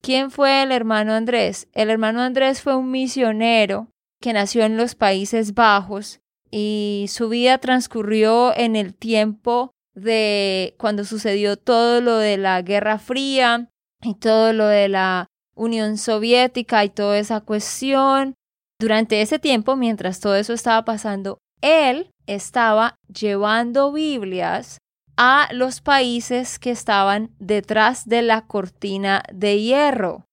¿Quién 0.00 0.30
fue 0.30 0.62
el 0.62 0.72
hermano 0.72 1.12
Andrés? 1.12 1.68
El 1.74 1.90
hermano 1.90 2.22
Andrés 2.22 2.62
fue 2.62 2.74
un 2.76 2.90
misionero 2.90 3.88
que 4.20 4.32
nació 4.32 4.64
en 4.64 4.76
los 4.76 4.94
Países 4.94 5.54
Bajos 5.54 6.20
y 6.50 7.06
su 7.08 7.28
vida 7.28 7.58
transcurrió 7.58 8.56
en 8.56 8.76
el 8.76 8.94
tiempo 8.94 9.72
de 9.94 10.74
cuando 10.78 11.04
sucedió 11.04 11.56
todo 11.56 12.00
lo 12.00 12.18
de 12.18 12.36
la 12.36 12.62
Guerra 12.62 12.98
Fría 12.98 13.70
y 14.02 14.14
todo 14.14 14.52
lo 14.52 14.66
de 14.66 14.88
la 14.88 15.26
Unión 15.54 15.96
Soviética 15.96 16.84
y 16.84 16.90
toda 16.90 17.18
esa 17.18 17.40
cuestión. 17.40 18.34
Durante 18.78 19.22
ese 19.22 19.38
tiempo, 19.38 19.74
mientras 19.74 20.20
todo 20.20 20.36
eso 20.36 20.52
estaba 20.52 20.84
pasando, 20.84 21.38
él 21.62 22.10
estaba 22.26 22.96
llevando 23.08 23.90
Biblias 23.90 24.78
a 25.16 25.48
los 25.52 25.80
países 25.80 26.58
que 26.58 26.70
estaban 26.70 27.34
detrás 27.38 28.06
de 28.06 28.20
la 28.20 28.46
cortina 28.46 29.22
de 29.32 29.62
hierro. 29.62 30.25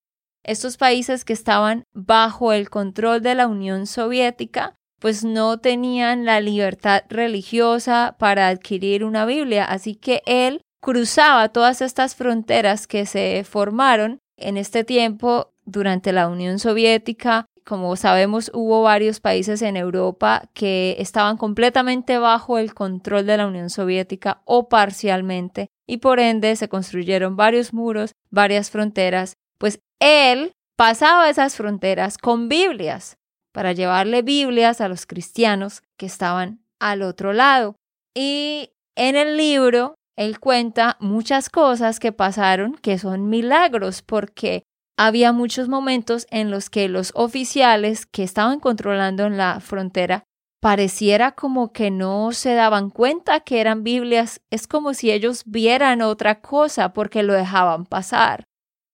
Estos 0.43 0.75
países 0.75 1.23
que 1.23 1.33
estaban 1.33 1.85
bajo 1.93 2.51
el 2.51 2.69
control 2.69 3.21
de 3.21 3.33
la 3.33 3.47
Unión 3.47 3.88
Soviética, 3.88 4.75
pues 5.00 5.23
no 5.23 5.57
tenían 5.59 6.25
la 6.25 6.41
libertad 6.41 7.03
religiosa 7.09 8.15
para 8.19 8.50
adquirir 8.50 9.05
una 9.05 9.25
Biblia, 9.25 9.65
así 9.65 9.95
que 9.95 10.21
él 10.25 10.62
cruzaba 10.82 11.49
todas 11.49 11.82
estas 11.82 12.15
fronteras 12.15 12.88
que 12.88 13.06
se 13.06 13.43
formaron 13.45 14.19
en 14.38 14.58
este 14.58 14.84
tiempo 14.84 15.53
durante 15.65 16.12
la 16.12 16.27
Unión 16.27 16.60
Soviética. 16.60 17.45
Como 17.65 17.95
sabemos, 17.95 18.51
hubo 18.53 18.82
varios 18.82 19.21
países 19.21 19.62
en 19.62 19.77
Europa 19.77 20.49
que 20.53 20.97
estaban 20.99 21.38
completamente 21.38 22.17
bajo 22.17 22.58
el 22.58 22.73
control 22.73 23.25
de 23.25 23.38
la 23.38 23.47
Unión 23.47 23.69
Soviética 23.69 24.41
o 24.43 24.67
parcialmente, 24.67 25.69
y 25.88 25.97
por 25.97 26.19
ende 26.19 26.58
se 26.58 26.67
construyeron 26.67 27.38
varios 27.38 27.73
muros, 27.73 28.15
varias 28.29 28.69
fronteras, 28.69 29.38
pues 29.58 29.79
él 30.04 30.54
pasaba 30.76 31.30
esas 31.30 31.56
fronteras 31.56 32.18
con 32.18 32.50
Biblias 32.50 33.18
para 33.54 33.72
llevarle 33.72 34.22
Biblias 34.22 34.82
a 34.82 34.89
los 34.89 35.06
cristianos 35.06 35.82
que 35.98 36.06
estaban 36.06 36.62
al 36.82 37.04
otro 37.04 37.32
lado. 37.32 37.78
Y 38.13 38.72
en 38.98 39.16
el 39.16 39.38
libro 39.38 39.96
él 40.18 40.42
cuenta 40.42 40.98
muchas 41.00 41.50
cosas 41.50 42.02
que 42.02 42.12
pasaron 42.12 42.76
que 42.76 42.98
son 42.98 43.30
milagros 43.30 44.02
porque 44.02 44.63
había 44.98 45.32
muchos 45.32 45.70
momentos 45.70 46.28
en 46.30 46.52
los 46.52 46.70
que 46.70 46.89
los 46.89 47.13
oficiales 47.16 48.06
que 48.06 48.24
estaban 48.24 48.60
controlando 48.60 49.26
en 49.26 49.38
la 49.38 49.62
frontera 49.62 50.26
pareciera 50.62 51.32
como 51.32 51.72
que 51.72 51.92
no 51.92 52.34
se 52.34 52.56
daban 52.56 52.89
cuenta 52.89 53.39
que 53.39 53.62
eran 53.62 53.84
Biblias, 53.84 54.42
es 54.52 54.68
como 54.68 54.94
si 54.94 55.12
ellos 55.12 55.44
vieran 55.46 56.02
otra 56.02 56.42
cosa 56.42 56.94
porque 56.94 57.24
lo 57.24 57.34
dejaban 57.34 57.86
pasar. 57.86 58.44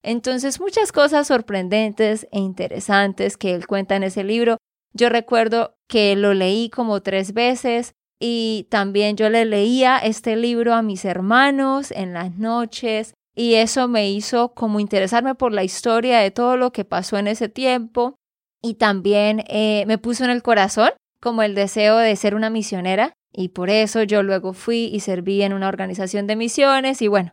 Entonces 0.04 0.60
muchas 0.60 0.92
cosas 0.92 1.28
sorprendentes 1.28 2.28
e 2.32 2.40
interesantes 2.40 3.38
que 3.38 3.54
él 3.54 3.68
cuenta 3.68 3.96
en 3.96 4.04
ese 4.04 4.24
libro. 4.24 4.58
Yo 4.94 5.10
recuerdo 5.10 5.76
que 5.88 6.16
lo 6.16 6.34
leí 6.34 6.70
como 6.70 7.02
tres 7.02 7.34
veces 7.34 7.94
y 8.20 8.68
también 8.70 9.16
yo 9.16 9.30
le 9.30 9.46
leía 9.46 9.98
este 9.98 10.36
libro 10.36 10.74
a 10.74 10.82
mis 10.82 11.06
hermanos 11.06 11.92
en 11.92 12.14
las 12.14 12.36
noches 12.38 13.14
y 13.36 13.56
eso 13.56 13.88
me 13.88 14.10
hizo 14.12 14.54
como 14.54 14.80
interesarme 14.80 15.36
por 15.36 15.54
la 15.54 15.64
historia 15.64 16.20
de 16.20 16.32
todo 16.32 16.58
lo 16.58 16.72
que 16.72 16.86
pasó 16.86 17.18
en 17.18 17.28
ese 17.28 17.48
tiempo 17.48 18.16
y 18.62 18.76
también 18.76 19.44
eh, 19.48 19.86
me 19.88 19.98
puso 19.98 20.26
en 20.26 20.30
el 20.30 20.44
corazón 20.44 20.90
como 21.22 21.44
el 21.44 21.56
deseo 21.56 21.98
de 21.98 22.16
ser 22.16 22.36
una 22.36 22.50
misionera 22.50 23.14
y 23.32 23.50
por 23.50 23.70
eso 23.70 24.04
yo 24.04 24.24
luego 24.24 24.54
fui 24.54 24.90
y 24.92 25.00
serví 25.02 25.42
en 25.42 25.54
una 25.54 25.68
organización 25.68 26.28
de 26.28 26.36
misiones 26.36 27.02
y 27.02 27.08
bueno, 27.08 27.32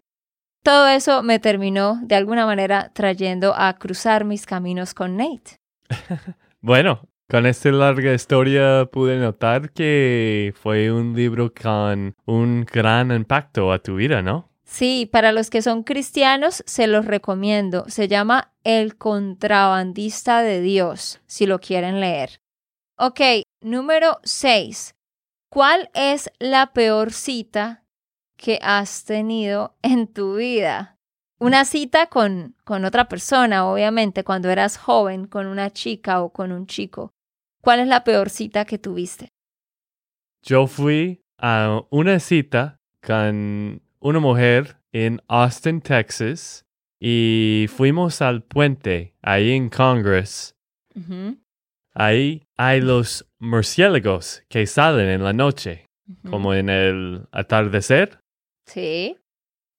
todo 0.66 0.88
eso 0.88 1.22
me 1.22 1.38
terminó 1.38 2.00
de 2.02 2.16
alguna 2.16 2.44
manera 2.44 2.90
trayendo 2.92 3.54
a 3.56 3.78
cruzar 3.78 4.24
mis 4.24 4.46
caminos 4.46 4.94
con 4.94 5.16
Nate. 5.16 5.60
bueno, 6.60 7.08
con 7.30 7.46
esta 7.46 7.70
larga 7.70 8.12
historia 8.12 8.84
pude 8.90 9.16
notar 9.16 9.70
que 9.70 10.52
fue 10.60 10.90
un 10.90 11.14
libro 11.14 11.52
con 11.54 12.16
un 12.24 12.64
gran 12.64 13.12
impacto 13.12 13.70
a 13.70 13.78
tu 13.78 13.94
vida, 13.94 14.22
¿no? 14.22 14.50
Sí, 14.64 15.08
para 15.12 15.30
los 15.30 15.50
que 15.50 15.62
son 15.62 15.84
cristianos 15.84 16.64
se 16.66 16.88
los 16.88 17.04
recomiendo. 17.04 17.84
Se 17.86 18.08
llama 18.08 18.52
El 18.64 18.96
contrabandista 18.96 20.42
de 20.42 20.60
Dios, 20.60 21.20
si 21.26 21.46
lo 21.46 21.60
quieren 21.60 22.00
leer. 22.00 22.40
Ok, 22.98 23.20
número 23.60 24.18
6. 24.24 24.96
¿Cuál 25.48 25.90
es 25.94 26.28
la 26.40 26.72
peor 26.72 27.12
cita 27.12 27.84
que 28.36 28.58
has 28.62 29.04
tenido 29.04 29.76
en 29.82 30.06
tu 30.06 30.36
vida? 30.36 30.98
Una 31.38 31.64
cita 31.64 32.06
con, 32.06 32.54
con 32.64 32.84
otra 32.84 33.08
persona, 33.08 33.66
obviamente, 33.66 34.24
cuando 34.24 34.48
eras 34.48 34.78
joven, 34.78 35.26
con 35.26 35.46
una 35.46 35.70
chica 35.70 36.22
o 36.22 36.30
con 36.30 36.52
un 36.52 36.66
chico. 36.66 37.12
¿Cuál 37.60 37.80
es 37.80 37.88
la 37.88 38.04
peor 38.04 38.30
cita 38.30 38.64
que 38.64 38.78
tuviste? 38.78 39.28
Yo 40.42 40.66
fui 40.66 41.20
a 41.38 41.82
una 41.90 42.20
cita 42.20 42.76
con 43.02 43.82
una 43.98 44.20
mujer 44.20 44.76
en 44.92 45.20
Austin, 45.28 45.80
Texas, 45.80 46.64
y 47.00 47.66
fuimos 47.68 48.22
al 48.22 48.42
puente 48.42 49.14
ahí 49.22 49.52
en 49.52 49.68
Congress. 49.68 50.54
Ahí 51.92 52.46
hay 52.56 52.80
los 52.80 53.26
murciélagos 53.38 54.42
que 54.48 54.66
salen 54.66 55.08
en 55.08 55.22
la 55.22 55.32
noche, 55.32 55.86
como 56.30 56.54
en 56.54 56.68
el 56.70 57.26
atardecer. 57.32 58.20
Sí. 58.66 59.16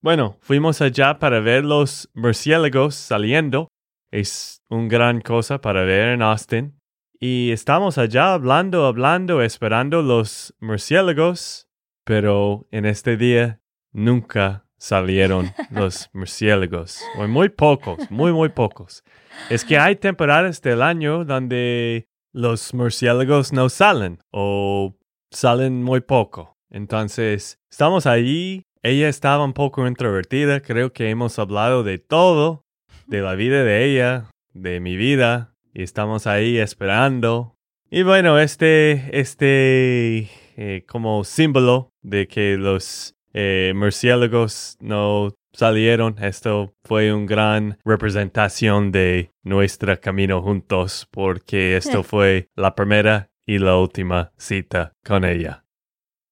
Bueno, 0.02 0.38
fuimos 0.42 0.82
allá 0.82 1.20
para 1.20 1.40
ver 1.40 1.66
los 1.66 2.10
murciélagos 2.14 2.96
saliendo. 2.96 3.68
Es 4.12 4.64
una 4.70 4.88
gran 4.88 5.22
cosa 5.22 5.60
para 5.60 5.84
ver 5.84 6.10
en 6.10 6.22
Austin. 6.22 6.80
Y 7.20 7.52
estamos 7.52 7.98
allá 7.98 8.34
hablando, 8.34 8.86
hablando, 8.86 9.42
esperando 9.42 10.02
los 10.02 10.56
murciélagos. 10.60 11.68
Pero 12.06 12.68
en 12.72 12.86
este 12.86 13.18
día 13.18 13.60
nunca 13.92 14.66
salieron 14.78 15.52
los 15.72 16.10
murciélagos. 16.14 17.02
O 17.18 17.28
muy 17.28 17.50
pocos, 17.50 18.10
muy, 18.10 18.32
muy 18.32 18.50
pocos. 18.50 19.04
Es 19.50 19.66
que 19.66 19.78
hay 19.78 19.96
temporadas 19.96 20.62
del 20.62 20.82
año 20.82 21.26
donde 21.26 22.08
los 22.32 22.74
murciélagos 22.74 23.52
no 23.52 23.68
salen 23.70 24.20
o 24.32 24.96
salen 25.32 25.84
muy 25.84 26.02
poco. 26.02 26.58
Entonces, 26.70 27.60
estamos 27.72 28.06
ahí. 28.06 28.67
Ella 28.88 29.10
estaba 29.10 29.44
un 29.44 29.52
poco 29.52 29.86
introvertida. 29.86 30.62
Creo 30.62 30.94
que 30.94 31.10
hemos 31.10 31.40
hablado 31.40 31.84
de 31.84 31.98
todo, 31.98 32.64
de 33.06 33.20
la 33.20 33.36
vida 33.36 33.66
de 33.66 33.84
ella, 33.84 34.32
de 34.54 34.80
mi 34.80 34.96
vida. 34.96 35.54
Y 35.74 35.84
estamos 35.84 36.26
ahí 36.26 36.58
esperando. 36.58 37.54
Y 37.92 38.04
bueno, 38.04 38.40
este, 38.40 39.10
este 39.12 40.30
eh, 40.56 40.86
como 40.88 41.26
símbolo 41.26 41.90
de 42.02 42.30
que 42.30 42.56
los 42.56 43.14
eh, 43.34 43.74
murciélagos 43.76 44.78
no 44.80 45.36
salieron. 45.52 46.16
Esto 46.24 46.74
fue 46.86 47.14
una 47.14 47.26
gran 47.26 47.80
representación 47.84 48.94
de 48.94 49.32
nuestro 49.44 50.00
camino 50.00 50.42
juntos 50.42 51.10
porque 51.12 51.76
esto 51.76 52.04
fue 52.04 52.48
la 52.56 52.74
primera 52.74 53.32
y 53.46 53.60
la 53.60 53.76
última 53.76 54.32
cita 54.38 54.94
con 55.04 55.26
ella. 55.26 55.67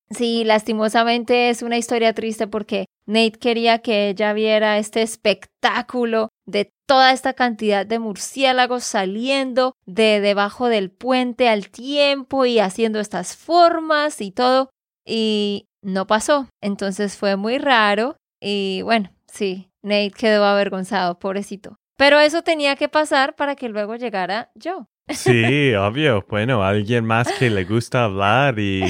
Sí, 0.10 0.44
lastimosamente 0.44 1.50
es 1.50 1.64
una 1.64 1.78
historia 1.78 2.14
triste 2.14 2.48
porque 2.48 2.86
Nate 3.08 3.40
quería 3.40 3.80
que 3.80 4.10
ella 4.10 4.34
viera 4.34 4.78
este 4.78 5.02
espectáculo 5.02 6.30
de 6.46 6.72
toda 6.86 7.12
esta 7.12 7.34
cantidad 7.34 7.86
de 7.86 7.98
murciélagos 7.98 8.84
saliendo 8.84 9.74
de 9.86 10.22
debajo 10.22 10.68
del 10.68 10.92
puente 10.92 11.50
al 11.50 11.70
tiempo 11.70 12.46
y 12.46 12.60
haciendo 12.60 13.00
estas 13.00 13.36
formas 13.36 14.22
y 14.22 14.32
todo. 14.32 14.70
Y 15.06 15.66
no 15.82 16.06
pasó. 16.06 16.50
Entonces 16.62 17.18
fue 17.18 17.36
muy 17.36 17.58
raro. 17.58 18.18
Y 18.40 18.84
bueno, 18.84 19.12
sí, 19.32 19.70
Nate 19.82 20.12
quedó 20.12 20.46
avergonzado, 20.46 21.18
pobrecito. 21.18 21.78
Pero 21.98 22.20
eso 22.20 22.44
tenía 22.44 22.76
que 22.76 22.90
pasar 22.90 23.36
para 23.36 23.56
que 23.56 23.70
luego 23.70 23.96
llegara 23.96 24.52
yo. 24.54 24.88
Sí, 25.10 25.74
obvio. 25.76 26.26
Bueno, 26.30 26.64
alguien 26.64 27.06
más 27.06 27.32
que 27.34 27.50
le 27.50 27.64
gusta 27.64 28.06
hablar 28.06 28.60
y, 28.60 28.84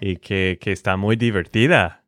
y 0.00 0.16
que, 0.16 0.58
que 0.60 0.72
está 0.72 0.96
muy 0.96 1.16
divertida. 1.16 2.02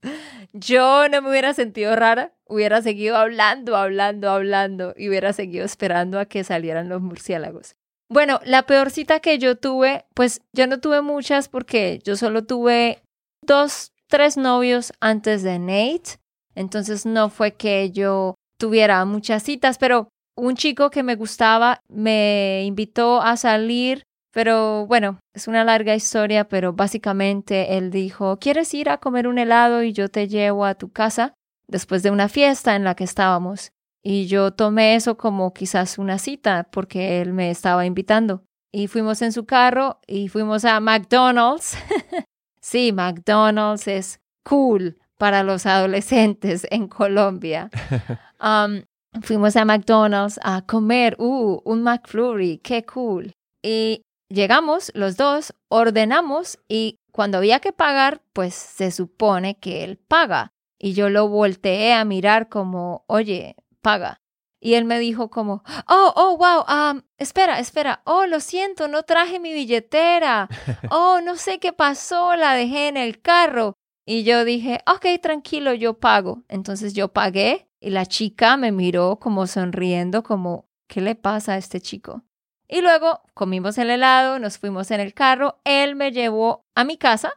Yo 0.52 1.08
no 1.08 1.20
me 1.22 1.30
hubiera 1.30 1.52
sentido 1.52 1.96
rara, 1.96 2.32
hubiera 2.46 2.80
seguido 2.82 3.16
hablando, 3.16 3.76
hablando, 3.76 4.30
hablando 4.30 4.94
y 4.96 5.08
hubiera 5.08 5.32
seguido 5.32 5.64
esperando 5.64 6.18
a 6.18 6.26
que 6.26 6.44
salieran 6.44 6.88
los 6.88 7.02
murciélagos. 7.02 7.76
Bueno, 8.08 8.38
la 8.44 8.62
peor 8.62 8.90
cita 8.90 9.20
que 9.20 9.38
yo 9.38 9.56
tuve, 9.56 10.04
pues 10.14 10.42
yo 10.52 10.66
no 10.66 10.78
tuve 10.78 11.00
muchas 11.02 11.48
porque 11.48 12.00
yo 12.04 12.16
solo 12.16 12.44
tuve 12.44 13.02
dos, 13.42 13.92
tres 14.08 14.36
novios 14.36 14.92
antes 15.00 15.42
de 15.42 15.58
Nate, 15.58 16.20
entonces 16.54 17.06
no 17.06 17.30
fue 17.30 17.54
que 17.54 17.90
yo 17.90 18.34
tuviera 18.58 19.04
muchas 19.04 19.42
citas, 19.42 19.78
pero 19.78 20.08
un 20.36 20.56
chico 20.56 20.90
que 20.90 21.02
me 21.02 21.16
gustaba 21.16 21.80
me 21.88 22.64
invitó 22.64 23.22
a 23.22 23.36
salir, 23.36 24.02
pero 24.32 24.86
bueno, 24.86 25.20
es 25.32 25.48
una 25.48 25.64
larga 25.64 25.94
historia, 25.94 26.48
pero 26.48 26.72
básicamente 26.72 27.76
él 27.76 27.90
dijo, 27.90 28.38
¿quieres 28.38 28.72
ir 28.74 28.90
a 28.90 28.98
comer 28.98 29.28
un 29.28 29.38
helado 29.38 29.82
y 29.82 29.92
yo 29.92 30.08
te 30.08 30.28
llevo 30.28 30.64
a 30.64 30.74
tu 30.74 30.90
casa? 30.90 31.34
después 31.66 32.02
de 32.02 32.10
una 32.10 32.28
fiesta 32.28 32.76
en 32.76 32.84
la 32.84 32.94
que 32.94 33.04
estábamos. 33.04 33.72
Y 34.02 34.26
yo 34.26 34.52
tomé 34.52 34.96
eso 34.96 35.16
como 35.16 35.54
quizás 35.54 35.98
una 35.98 36.18
cita 36.18 36.68
porque 36.70 37.20
él 37.20 37.32
me 37.32 37.50
estaba 37.50 37.86
invitando. 37.86 38.44
Y 38.72 38.88
fuimos 38.88 39.22
en 39.22 39.32
su 39.32 39.46
carro 39.46 40.00
y 40.06 40.28
fuimos 40.28 40.64
a 40.64 40.80
McDonald's. 40.80 41.76
sí, 42.60 42.92
McDonald's 42.92 43.88
es 43.88 44.20
cool 44.42 44.98
para 45.16 45.42
los 45.42 45.64
adolescentes 45.66 46.66
en 46.70 46.88
Colombia. 46.88 47.70
Um, 48.40 48.82
fuimos 49.22 49.56
a 49.56 49.64
McDonald's 49.64 50.38
a 50.42 50.62
comer, 50.62 51.16
uh, 51.18 51.60
un 51.64 51.82
McFlurry, 51.82 52.58
qué 52.58 52.84
cool. 52.84 53.32
Y 53.62 54.02
llegamos 54.28 54.90
los 54.94 55.16
dos, 55.16 55.54
ordenamos 55.68 56.58
y 56.68 56.96
cuando 57.12 57.38
había 57.38 57.60
que 57.60 57.72
pagar, 57.72 58.22
pues 58.32 58.54
se 58.54 58.90
supone 58.90 59.58
que 59.58 59.84
él 59.84 59.98
paga. 59.98 60.52
Y 60.78 60.92
yo 60.92 61.08
lo 61.08 61.28
volteé 61.28 61.94
a 61.94 62.04
mirar 62.04 62.48
como, 62.48 63.04
oye, 63.06 63.56
paga. 63.80 64.18
Y 64.60 64.74
él 64.74 64.86
me 64.86 64.98
dijo 64.98 65.30
como, 65.30 65.62
oh, 65.88 66.12
oh, 66.16 66.36
wow, 66.36 66.64
um, 66.68 67.02
espera, 67.18 67.60
espera, 67.60 68.02
oh, 68.04 68.26
lo 68.26 68.40
siento, 68.40 68.88
no 68.88 69.02
traje 69.02 69.38
mi 69.38 69.52
billetera. 69.52 70.48
Oh, 70.90 71.20
no 71.22 71.36
sé 71.36 71.58
qué 71.58 71.72
pasó, 71.72 72.34
la 72.34 72.54
dejé 72.54 72.88
en 72.88 72.96
el 72.96 73.20
carro. 73.20 73.74
Y 74.06 74.24
yo 74.24 74.44
dije, 74.44 74.80
ok, 74.86 75.20
tranquilo, 75.22 75.74
yo 75.74 75.94
pago. 76.00 76.42
Entonces 76.48 76.94
yo 76.94 77.08
pagué 77.08 77.68
y 77.84 77.90
la 77.90 78.06
chica 78.06 78.56
me 78.56 78.72
miró 78.72 79.16
como 79.16 79.46
sonriendo, 79.46 80.22
como, 80.22 80.70
¿qué 80.88 81.02
le 81.02 81.14
pasa 81.14 81.52
a 81.52 81.58
este 81.58 81.82
chico? 81.82 82.22
Y 82.66 82.80
luego 82.80 83.20
comimos 83.34 83.76
el 83.76 83.90
helado, 83.90 84.38
nos 84.38 84.56
fuimos 84.56 84.90
en 84.90 85.00
el 85.00 85.12
carro, 85.12 85.60
él 85.64 85.94
me 85.94 86.10
llevó 86.10 86.62
a 86.74 86.84
mi 86.84 86.96
casa 86.96 87.34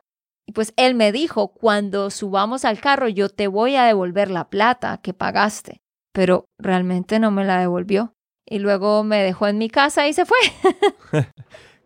y 0.48 0.54
pues 0.54 0.74
él 0.78 0.96
me 0.96 1.12
dijo, 1.12 1.50
cuando 1.50 2.10
subamos 2.10 2.64
al 2.64 2.80
carro 2.80 3.10
yo 3.10 3.28
te 3.28 3.48
voy 3.48 3.76
a 3.76 3.84
devolver 3.84 4.32
la 4.32 4.50
plata 4.50 5.00
que 5.04 5.14
pagaste, 5.14 5.82
pero 6.14 6.46
realmente 6.58 7.20
no 7.20 7.30
me 7.30 7.44
la 7.44 7.60
devolvió. 7.60 8.14
Y 8.50 8.60
luego 8.60 9.04
me 9.04 9.22
dejó 9.22 9.48
en 9.48 9.58
mi 9.58 9.70
casa 9.70 10.08
y 10.08 10.14
se 10.14 10.26
fue. 10.26 10.38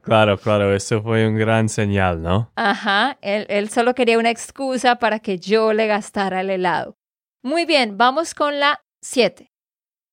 claro, 0.04 0.38
claro, 0.38 0.76
eso 0.76 1.02
fue 1.02 1.28
un 1.28 1.36
gran 1.36 1.68
señal, 1.68 2.22
¿no? 2.22 2.52
Ajá, 2.56 3.18
él, 3.22 3.48
él 3.50 3.70
solo 3.70 3.96
quería 3.96 4.20
una 4.20 4.30
excusa 4.30 5.00
para 5.00 5.18
que 5.18 5.40
yo 5.40 5.74
le 5.74 5.88
gastara 5.88 6.42
el 6.42 6.52
helado. 6.52 7.01
Muy 7.44 7.66
bien, 7.66 7.98
vamos 7.98 8.36
con 8.36 8.60
la 8.60 8.84
7. 9.02 9.52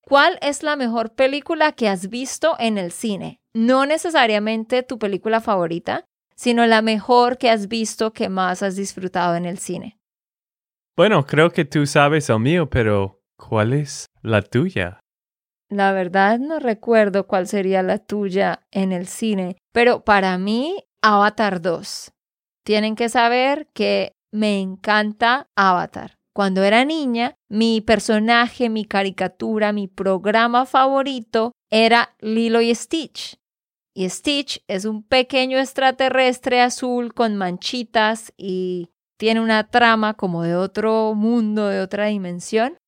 ¿Cuál 0.01 0.39
es 0.41 0.63
la 0.63 0.77
mejor 0.77 1.15
película 1.15 1.73
que 1.73 1.87
has 1.87 2.09
visto 2.09 2.57
en 2.59 2.79
el 2.79 2.91
cine? 2.91 3.43
No 3.55 3.85
necesariamente 3.85 4.83
tu 4.83 4.99
película 4.99 5.43
favorita, 5.43 6.07
sino 6.37 6.65
la 6.67 6.81
mejor 6.81 7.37
que 7.37 7.51
has 7.51 7.69
visto 7.69 8.15
que 8.15 8.31
más 8.31 8.63
has 8.63 8.77
disfrutado 8.77 9.37
en 9.37 9.45
el 9.45 9.59
cine. 9.59 9.99
Bueno, 10.97 11.27
creo 11.27 11.51
que 11.51 11.67
tú 11.67 11.85
sabes 11.85 12.31
el 12.31 12.41
mío, 12.41 12.71
pero 12.71 13.21
¿cuál 13.37 13.75
es 13.75 14.07
la 14.23 14.41
tuya? 14.41 15.01
La 15.69 15.93
verdad 15.93 16.39
no 16.39 16.59
recuerdo 16.61 17.27
cuál 17.27 17.47
sería 17.47 17.83
la 17.83 17.99
tuya 17.99 18.67
en 18.71 18.91
el 18.91 19.07
cine, 19.07 19.59
pero 19.75 20.03
para 20.03 20.39
mí 20.39 20.83
Avatar 21.03 21.61
2. 21.61 22.11
Tienen 22.65 22.97
que 22.97 23.11
saber 23.11 23.69
que 23.75 24.13
me 24.33 24.61
encanta 24.61 25.47
Avatar. 25.55 26.18
Cuando 26.39 26.63
era 26.63 26.85
niña, 26.85 27.35
mi 27.49 27.81
personaje, 27.81 28.69
mi 28.69 28.85
caricatura, 28.85 29.73
mi 29.73 29.89
programa 29.89 30.67
favorito 30.67 31.51
era 31.69 32.15
Lilo 32.21 32.61
y 32.61 32.73
Stitch. 32.73 33.41
Y 33.93 34.09
Stitch 34.09 34.63
es 34.69 34.85
un 34.85 35.03
pequeño 35.03 35.59
extraterrestre 35.59 36.61
azul 36.61 37.13
con 37.13 37.35
manchitas 37.35 38.33
y 38.37 38.93
tiene 39.19 39.41
una 39.41 39.69
trama 39.69 40.15
como 40.15 40.45
de 40.45 40.55
otro 40.55 41.13
mundo, 41.17 41.67
de 41.67 41.81
otra 41.81 42.07
dimensión. 42.07 42.79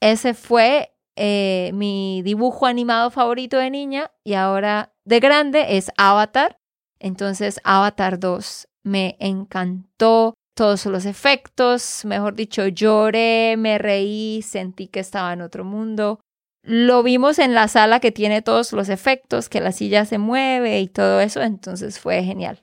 Ese 0.00 0.32
fue 0.32 0.94
eh, 1.16 1.72
mi 1.74 2.22
dibujo 2.22 2.66
animado 2.66 3.10
favorito 3.10 3.58
de 3.58 3.70
niña 3.70 4.12
y 4.22 4.34
ahora 4.34 4.94
de 5.04 5.18
grande 5.18 5.76
es 5.76 5.90
Avatar. 5.96 6.56
Entonces 7.00 7.58
Avatar 7.64 8.20
2 8.20 8.68
me 8.84 9.16
encantó 9.18 10.34
todos 10.54 10.86
los 10.86 11.06
efectos, 11.06 12.04
mejor 12.04 12.34
dicho, 12.34 12.66
lloré, 12.66 13.56
me 13.56 13.78
reí, 13.78 14.42
sentí 14.42 14.88
que 14.88 15.00
estaba 15.00 15.32
en 15.32 15.42
otro 15.42 15.64
mundo. 15.64 16.20
Lo 16.62 17.02
vimos 17.02 17.38
en 17.38 17.54
la 17.54 17.68
sala 17.68 18.00
que 18.00 18.12
tiene 18.12 18.42
todos 18.42 18.72
los 18.72 18.88
efectos, 18.88 19.48
que 19.48 19.60
la 19.60 19.72
silla 19.72 20.04
se 20.04 20.18
mueve 20.18 20.80
y 20.80 20.88
todo 20.88 21.20
eso, 21.20 21.42
entonces 21.42 21.98
fue 21.98 22.22
genial. 22.22 22.62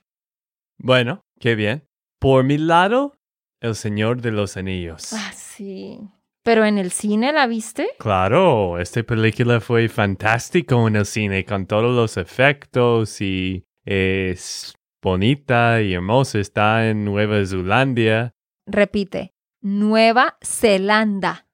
Bueno, 0.78 1.22
qué 1.40 1.56
bien. 1.56 1.86
Por 2.20 2.44
mi 2.44 2.58
lado, 2.58 3.18
El 3.62 3.76
Señor 3.76 4.22
de 4.22 4.32
los 4.32 4.56
Anillos. 4.56 5.12
Ah, 5.14 5.32
sí. 5.36 6.00
¿Pero 6.44 6.64
en 6.64 6.78
el 6.78 6.92
cine 6.92 7.34
la 7.34 7.48
viste? 7.48 7.90
Claro, 8.00 8.80
esta 8.80 9.04
película 9.04 9.60
fue 9.60 9.90
fantástico 9.90 10.88
en 10.88 10.96
el 10.96 11.06
cine 11.06 11.44
con 11.44 11.66
todos 11.66 11.94
los 11.94 12.16
efectos 12.16 13.20
y 13.20 13.66
es 13.84 14.74
bonita 15.02 15.82
y 15.82 15.94
hermosa. 15.94 16.40
Está 16.40 16.90
en 16.90 17.06
Nueva 17.06 17.46
Zelanda. 17.46 18.34
Repite, 18.66 19.34
Nueva 19.62 20.38
Zelanda. 20.42 21.46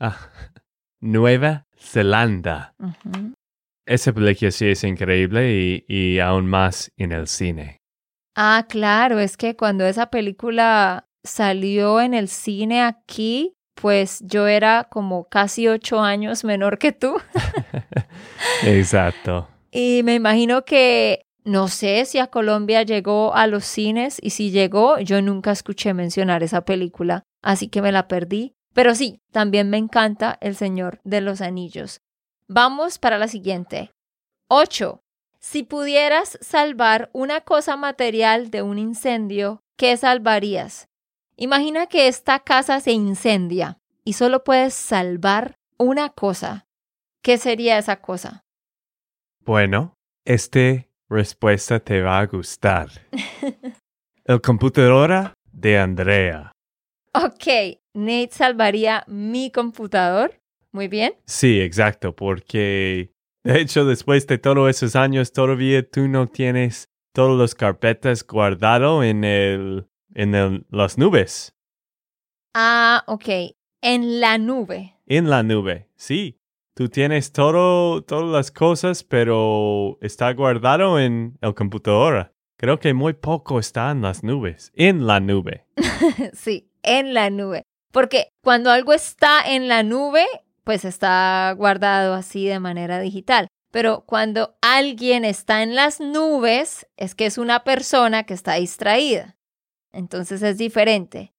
Ah, 0.00 0.30
Nueva 1.00 1.66
Zelanda. 1.76 2.74
Esa 3.86 4.12
película 4.12 4.50
sí 4.50 4.68
es 4.68 4.82
increíble 4.84 5.52
y, 5.54 5.84
y 5.88 6.18
aún 6.18 6.46
más 6.46 6.92
en 6.96 7.12
el 7.12 7.28
cine. 7.28 7.78
Ah, 8.34 8.66
claro, 8.68 9.18
es 9.18 9.36
que 9.36 9.56
cuando 9.56 9.86
esa 9.86 10.10
película 10.10 11.06
salió 11.24 12.00
en 12.00 12.14
el 12.14 12.28
cine 12.28 12.82
aquí, 12.82 13.54
pues 13.74 14.20
yo 14.24 14.46
era 14.46 14.88
como 14.90 15.28
casi 15.28 15.68
ocho 15.68 16.00
años 16.00 16.44
menor 16.44 16.78
que 16.78 16.92
tú. 16.92 17.16
Exacto. 18.64 19.48
Y 19.70 20.02
me 20.04 20.14
imagino 20.14 20.64
que 20.64 21.25
no 21.46 21.68
sé 21.68 22.04
si 22.06 22.18
a 22.18 22.26
Colombia 22.26 22.82
llegó 22.82 23.32
a 23.36 23.46
los 23.46 23.64
cines 23.64 24.18
y 24.20 24.30
si 24.30 24.50
llegó, 24.50 24.98
yo 24.98 25.22
nunca 25.22 25.52
escuché 25.52 25.94
mencionar 25.94 26.42
esa 26.42 26.64
película, 26.64 27.22
así 27.40 27.68
que 27.68 27.80
me 27.80 27.92
la 27.92 28.08
perdí. 28.08 28.52
Pero 28.74 28.96
sí, 28.96 29.20
también 29.30 29.70
me 29.70 29.78
encanta 29.78 30.38
El 30.40 30.56
Señor 30.56 31.00
de 31.04 31.20
los 31.20 31.40
Anillos. 31.40 32.00
Vamos 32.48 32.98
para 32.98 33.16
la 33.16 33.28
siguiente. 33.28 33.92
8. 34.48 35.00
Si 35.38 35.62
pudieras 35.62 36.36
salvar 36.40 37.10
una 37.12 37.42
cosa 37.42 37.76
material 37.76 38.50
de 38.50 38.62
un 38.62 38.80
incendio, 38.80 39.60
¿qué 39.76 39.96
salvarías? 39.96 40.88
Imagina 41.36 41.86
que 41.86 42.08
esta 42.08 42.40
casa 42.40 42.80
se 42.80 42.90
incendia 42.90 43.78
y 44.02 44.14
solo 44.14 44.42
puedes 44.42 44.74
salvar 44.74 45.54
una 45.78 46.08
cosa. 46.08 46.66
¿Qué 47.22 47.38
sería 47.38 47.78
esa 47.78 48.00
cosa? 48.00 48.44
Bueno, 49.44 49.94
esta 50.24 50.84
respuesta 51.08 51.80
te 51.80 52.02
va 52.02 52.20
a 52.20 52.26
gustar. 52.26 52.88
El 54.24 54.40
computadora 54.40 55.34
de 55.52 55.78
Andrea. 55.78 56.52
Ok, 57.14 57.78
Nate 57.94 58.30
salvaría 58.32 59.04
mi 59.06 59.50
computador. 59.50 60.34
Muy 60.72 60.88
bien. 60.88 61.14
Sí, 61.24 61.60
exacto, 61.60 62.14
porque 62.14 63.12
de 63.44 63.60
hecho 63.60 63.84
después 63.84 64.26
de 64.26 64.38
todos 64.38 64.68
esos 64.68 64.96
años 64.96 65.32
todavía 65.32 65.88
tú 65.88 66.08
no 66.08 66.26
tienes 66.26 66.88
todas 67.14 67.38
las 67.38 67.54
carpetas 67.54 68.26
guardado 68.26 69.02
en 69.02 69.24
el 69.24 69.86
en 70.14 70.34
el, 70.34 70.66
las 70.70 70.98
nubes. 70.98 71.54
Ah, 72.54 73.04
ok. 73.06 73.28
En 73.82 74.20
la 74.20 74.38
nube. 74.38 74.94
En 75.06 75.30
la 75.30 75.42
nube, 75.42 75.88
sí. 75.96 76.38
Tú 76.76 76.90
tienes 76.90 77.32
todo, 77.32 78.02
todas 78.02 78.30
las 78.30 78.50
cosas, 78.50 79.02
pero 79.02 79.96
está 80.02 80.30
guardado 80.34 81.00
en 81.00 81.38
el 81.40 81.54
computadora. 81.54 82.34
Creo 82.58 82.78
que 82.80 82.92
muy 82.92 83.14
poco 83.14 83.58
está 83.58 83.90
en 83.92 84.02
las 84.02 84.22
nubes. 84.22 84.72
En 84.74 85.06
la 85.06 85.18
nube. 85.18 85.64
sí, 86.34 86.70
en 86.82 87.14
la 87.14 87.30
nube. 87.30 87.62
Porque 87.92 88.28
cuando 88.44 88.70
algo 88.70 88.92
está 88.92 89.40
en 89.40 89.68
la 89.68 89.82
nube, 89.84 90.26
pues 90.64 90.84
está 90.84 91.54
guardado 91.56 92.12
así 92.12 92.46
de 92.46 92.60
manera 92.60 93.00
digital. 93.00 93.48
Pero 93.72 94.04
cuando 94.06 94.58
alguien 94.60 95.24
está 95.24 95.62
en 95.62 95.76
las 95.76 95.98
nubes, 95.98 96.86
es 96.98 97.14
que 97.14 97.24
es 97.24 97.38
una 97.38 97.64
persona 97.64 98.24
que 98.24 98.34
está 98.34 98.56
distraída. 98.56 99.38
Entonces 99.92 100.42
es 100.42 100.58
diferente. 100.58 101.32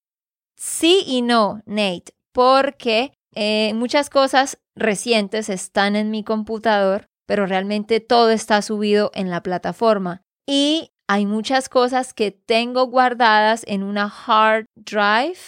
Sí 0.56 1.04
y 1.06 1.22
no, 1.22 1.62
Nate, 1.68 2.16
porque 2.32 3.14
eh, 3.36 3.76
muchas 3.76 4.10
cosas 4.10 4.58
recientes 4.78 5.50
están 5.50 5.96
en 5.96 6.12
mi 6.12 6.24
computador, 6.24 7.08
pero 7.26 7.46
realmente 7.46 8.00
todo 8.00 8.30
está 8.30 8.62
subido 8.62 9.12
en 9.14 9.30
la 9.30 9.44
plataforma. 9.44 10.22
Y 10.48 10.92
hay 11.08 11.26
muchas 11.26 11.70
cosas 11.70 12.14
que 12.14 12.32
tengo 12.32 12.88
guardadas 12.88 13.64
en 13.68 13.84
una 13.84 14.12
hard 14.26 14.66
drive, 14.76 15.40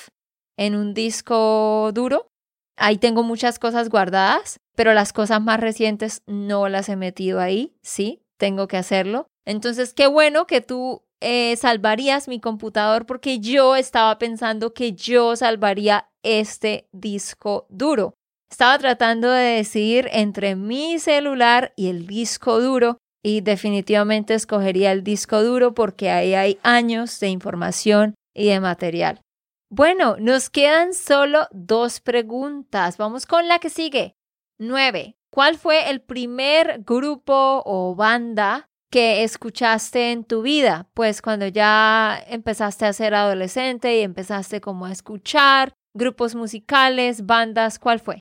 en 0.57 0.75
un 0.75 0.93
disco 0.93 1.91
duro. 1.93 2.27
Ahí 2.77 2.97
tengo 2.97 3.23
muchas 3.23 3.59
cosas 3.59 3.89
guardadas, 3.89 4.59
pero 4.75 4.93
las 4.93 5.11
cosas 5.13 5.41
más 5.41 5.59
recientes 5.59 6.21
no 6.27 6.69
las 6.69 6.89
he 6.89 6.95
metido 6.95 7.39
ahí. 7.39 7.75
Sí, 7.81 8.21
tengo 8.37 8.67
que 8.67 8.77
hacerlo. 8.77 9.27
Entonces, 9.45 9.93
qué 9.93 10.07
bueno 10.07 10.47
que 10.47 10.61
tú 10.61 11.03
eh, 11.21 11.55
salvarías 11.57 12.29
mi 12.29 12.39
computador 12.39 13.05
porque 13.05 13.39
yo 13.39 13.75
estaba 13.75 14.17
pensando 14.17 14.73
que 14.73 14.93
yo 14.93 15.35
salvaría 15.35 16.09
este 16.23 16.87
disco 16.93 17.65
duro. 17.69 18.13
Estaba 18.51 18.77
tratando 18.79 19.29
de 19.29 19.57
decidir 19.57 20.09
entre 20.11 20.55
mi 20.55 20.99
celular 20.99 21.71
y 21.75 21.87
el 21.89 22.07
disco 22.07 22.59
duro 22.59 22.97
y 23.23 23.41
definitivamente 23.41 24.33
escogería 24.33 24.91
el 24.91 25.03
disco 25.03 25.43
duro 25.43 25.73
porque 25.73 26.09
ahí 26.09 26.33
hay 26.33 26.59
años 26.63 27.19
de 27.19 27.27
información 27.27 28.15
y 28.33 28.47
de 28.47 28.59
material. 28.59 29.21
Bueno, 29.69 30.15
nos 30.17 30.49
quedan 30.49 30.93
solo 30.93 31.47
dos 31.51 31.99
preguntas. 31.99 32.97
Vamos 32.97 33.25
con 33.25 33.47
la 33.47 33.59
que 33.59 33.69
sigue. 33.69 34.15
9. 34.57 35.15
¿Cuál 35.31 35.57
fue 35.57 35.89
el 35.91 36.01
primer 36.01 36.81
grupo 36.83 37.61
o 37.65 37.93
banda 37.95 38.65
que 38.91 39.23
escuchaste 39.23 40.11
en 40.11 40.23
tu 40.23 40.41
vida? 40.41 40.89
Pues 40.95 41.21
cuando 41.21 41.47
ya 41.47 42.19
empezaste 42.27 42.85
a 42.85 42.93
ser 42.93 43.13
adolescente 43.13 43.99
y 43.99 44.01
empezaste 44.01 44.59
como 44.59 44.85
a 44.85 44.91
escuchar 44.91 45.73
grupos 45.93 46.33
musicales, 46.33 47.27
bandas, 47.27 47.77
¿cuál 47.77 47.99
fue? 47.99 48.19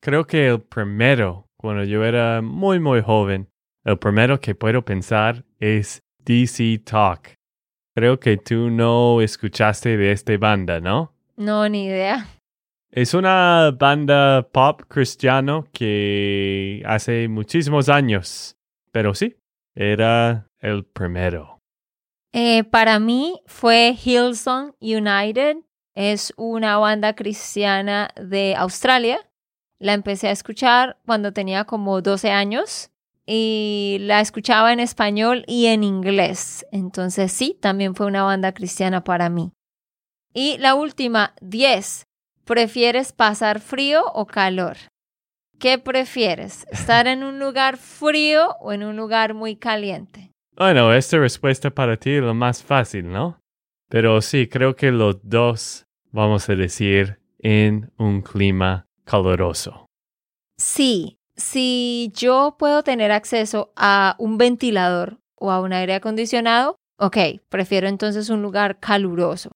Creo 0.00 0.26
que 0.26 0.48
el 0.48 0.60
primero, 0.60 1.48
cuando 1.56 1.84
yo 1.84 2.04
era 2.04 2.42
muy, 2.42 2.80
muy 2.80 3.00
joven, 3.00 3.48
el 3.84 3.98
primero 3.98 4.40
que 4.40 4.54
puedo 4.54 4.84
pensar 4.84 5.44
es 5.58 6.02
DC 6.24 6.78
Talk. 6.84 7.34
Creo 7.94 8.18
que 8.20 8.36
tú 8.36 8.70
no 8.70 9.20
escuchaste 9.20 9.96
de 9.96 10.12
esta 10.12 10.36
banda, 10.36 10.80
¿no? 10.80 11.14
No, 11.36 11.68
ni 11.68 11.86
idea. 11.86 12.26
Es 12.90 13.14
una 13.14 13.72
banda 13.78 14.48
pop 14.52 14.82
cristiano 14.88 15.66
que 15.72 16.82
hace 16.86 17.28
muchísimos 17.28 17.88
años, 17.88 18.56
pero 18.92 19.14
sí, 19.14 19.36
era 19.74 20.48
el 20.60 20.84
primero. 20.84 21.60
Eh, 22.32 22.64
para 22.64 22.98
mí 22.98 23.40
fue 23.46 23.94
Hillsong 24.02 24.74
United. 24.80 25.56
Es 25.94 26.32
una 26.36 26.76
banda 26.78 27.14
cristiana 27.14 28.10
de 28.16 28.54
Australia. 28.56 29.18
La 29.78 29.92
empecé 29.92 30.28
a 30.28 30.32
escuchar 30.32 30.98
cuando 31.06 31.32
tenía 31.32 31.64
como 31.64 32.00
12 32.00 32.30
años 32.30 32.90
y 33.26 33.98
la 34.00 34.20
escuchaba 34.20 34.72
en 34.72 34.80
español 34.80 35.44
y 35.46 35.66
en 35.66 35.84
inglés. 35.84 36.64
Entonces 36.72 37.32
sí, 37.32 37.58
también 37.60 37.94
fue 37.94 38.06
una 38.06 38.22
banda 38.22 38.52
cristiana 38.52 39.04
para 39.04 39.28
mí. 39.28 39.52
Y 40.32 40.58
la 40.58 40.74
última, 40.74 41.34
10. 41.40 42.04
¿Prefieres 42.44 43.12
pasar 43.12 43.60
frío 43.60 44.04
o 44.14 44.26
calor? 44.26 44.76
¿Qué 45.58 45.78
prefieres? 45.78 46.66
¿Estar 46.70 47.06
en 47.06 47.24
un 47.24 47.38
lugar 47.38 47.76
frío 47.78 48.56
o 48.60 48.72
en 48.72 48.84
un 48.84 48.96
lugar 48.96 49.34
muy 49.34 49.56
caliente? 49.56 50.30
Bueno, 50.56 50.92
esta 50.92 51.18
respuesta 51.18 51.70
para 51.70 51.96
ti 51.96 52.12
es 52.12 52.22
lo 52.22 52.34
más 52.34 52.62
fácil, 52.62 53.08
¿no? 53.08 53.40
Pero 53.88 54.20
sí, 54.20 54.48
creo 54.48 54.76
que 54.76 54.90
los 54.90 55.18
dos, 55.22 55.86
vamos 56.12 56.48
a 56.48 56.54
decir, 56.54 57.18
en 57.38 57.90
un 57.98 58.22
clima 58.22 58.85
caluroso. 59.06 59.86
Sí, 60.58 61.18
si 61.36 62.12
yo 62.14 62.56
puedo 62.58 62.82
tener 62.82 63.12
acceso 63.12 63.72
a 63.76 64.16
un 64.18 64.38
ventilador 64.38 65.18
o 65.36 65.50
a 65.50 65.60
un 65.60 65.72
aire 65.72 65.94
acondicionado, 65.94 66.76
ok, 66.98 67.16
prefiero 67.48 67.88
entonces 67.88 68.30
un 68.30 68.42
lugar 68.42 68.78
caluroso. 68.80 69.50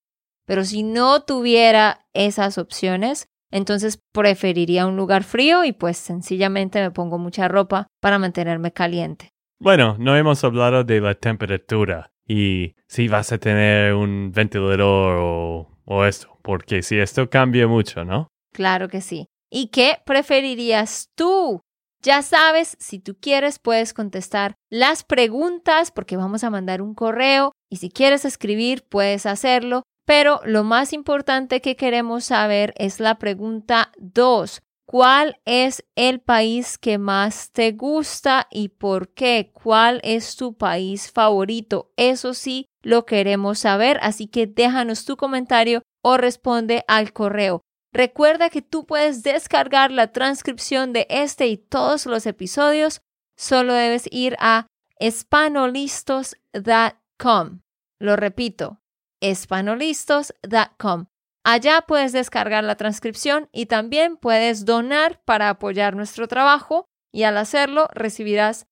Pero 0.46 0.64
si 0.64 0.82
no 0.82 1.22
tuviera 1.22 2.06
esas 2.12 2.58
opciones, 2.58 3.26
entonces 3.50 4.00
preferiría 4.12 4.86
un 4.86 4.96
lugar 4.96 5.24
frío 5.24 5.64
y 5.64 5.72
pues 5.72 5.96
sencillamente 5.96 6.80
me 6.80 6.90
pongo 6.90 7.18
mucha 7.18 7.48
ropa 7.48 7.86
para 8.00 8.18
mantenerme 8.18 8.72
caliente. 8.72 9.30
Bueno, 9.58 9.96
no 9.98 10.16
hemos 10.16 10.42
hablado 10.44 10.84
de 10.84 11.00
la 11.00 11.14
temperatura 11.14 12.12
y 12.26 12.74
si 12.86 13.08
vas 13.08 13.32
a 13.32 13.38
tener 13.38 13.94
un 13.94 14.32
ventilador 14.32 15.18
o, 15.20 15.68
o 15.84 16.04
esto, 16.04 16.38
porque 16.42 16.82
si 16.82 16.98
esto 16.98 17.28
cambia 17.28 17.66
mucho, 17.66 18.04
¿no? 18.04 18.28
Claro 18.52 18.88
que 18.88 19.00
sí. 19.00 19.28
¿Y 19.50 19.68
qué 19.68 19.98
preferirías 20.06 21.10
tú? 21.14 21.60
Ya 22.02 22.22
sabes, 22.22 22.76
si 22.80 22.98
tú 22.98 23.16
quieres 23.20 23.58
puedes 23.58 23.92
contestar 23.92 24.54
las 24.70 25.04
preguntas 25.04 25.90
porque 25.90 26.16
vamos 26.16 26.44
a 26.44 26.50
mandar 26.50 26.80
un 26.80 26.94
correo 26.94 27.52
y 27.70 27.76
si 27.76 27.90
quieres 27.90 28.24
escribir 28.24 28.84
puedes 28.88 29.26
hacerlo 29.26 29.82
pero 30.10 30.40
lo 30.44 30.64
más 30.64 30.92
importante 30.92 31.60
que 31.60 31.76
queremos 31.76 32.24
saber 32.24 32.74
es 32.76 32.98
la 32.98 33.20
pregunta 33.20 33.92
2. 33.98 34.60
¿Cuál 34.84 35.36
es 35.44 35.84
el 35.94 36.20
país 36.20 36.78
que 36.78 36.98
más 36.98 37.52
te 37.52 37.70
gusta 37.70 38.48
y 38.50 38.70
por 38.70 39.14
qué? 39.14 39.52
¿Cuál 39.54 40.00
es 40.02 40.34
tu 40.34 40.54
país 40.54 41.12
favorito? 41.12 41.92
Eso 41.96 42.34
sí 42.34 42.66
lo 42.82 43.06
queremos 43.06 43.60
saber, 43.60 44.00
así 44.02 44.26
que 44.26 44.48
déjanos 44.48 45.04
tu 45.04 45.16
comentario 45.16 45.82
o 46.02 46.16
responde 46.16 46.82
al 46.88 47.12
correo. 47.12 47.60
Recuerda 47.92 48.50
que 48.50 48.62
tú 48.62 48.86
puedes 48.86 49.22
descargar 49.22 49.90
la 49.90 50.12
transcripción 50.12 50.92
de 50.92 51.06
este 51.10 51.48
y 51.48 51.56
todos 51.56 52.06
los 52.06 52.24
episodios. 52.26 53.02
Solo 53.36 53.74
debes 53.74 54.06
ir 54.12 54.36
a 54.38 54.68
espanolistos.com. 54.98 57.60
Lo 57.98 58.16
repito, 58.16 58.80
espanolistos.com. 59.20 61.06
Allá 61.42 61.84
puedes 61.86 62.12
descargar 62.12 62.64
la 62.64 62.76
transcripción 62.76 63.48
y 63.50 63.64
también 63.66 64.16
puedes 64.16 64.66
donar 64.66 65.20
para 65.24 65.48
apoyar 65.48 65.96
nuestro 65.96 66.28
trabajo 66.28 66.86
y 67.12 67.24
al 67.24 67.38
hacerlo 67.38 67.88
recibirás 67.92 68.66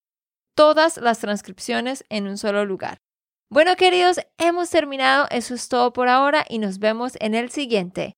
todas 0.54 0.98
las 0.98 1.18
transcripciones 1.18 2.04
en 2.08 2.28
un 2.28 2.36
solo 2.36 2.64
lugar. 2.64 2.98
Bueno, 3.50 3.74
queridos, 3.76 4.20
hemos 4.36 4.68
terminado. 4.68 5.26
Eso 5.30 5.54
es 5.54 5.68
todo 5.68 5.94
por 5.94 6.08
ahora 6.08 6.44
y 6.48 6.58
nos 6.58 6.78
vemos 6.78 7.14
en 7.20 7.34
el 7.34 7.50
siguiente. 7.50 8.17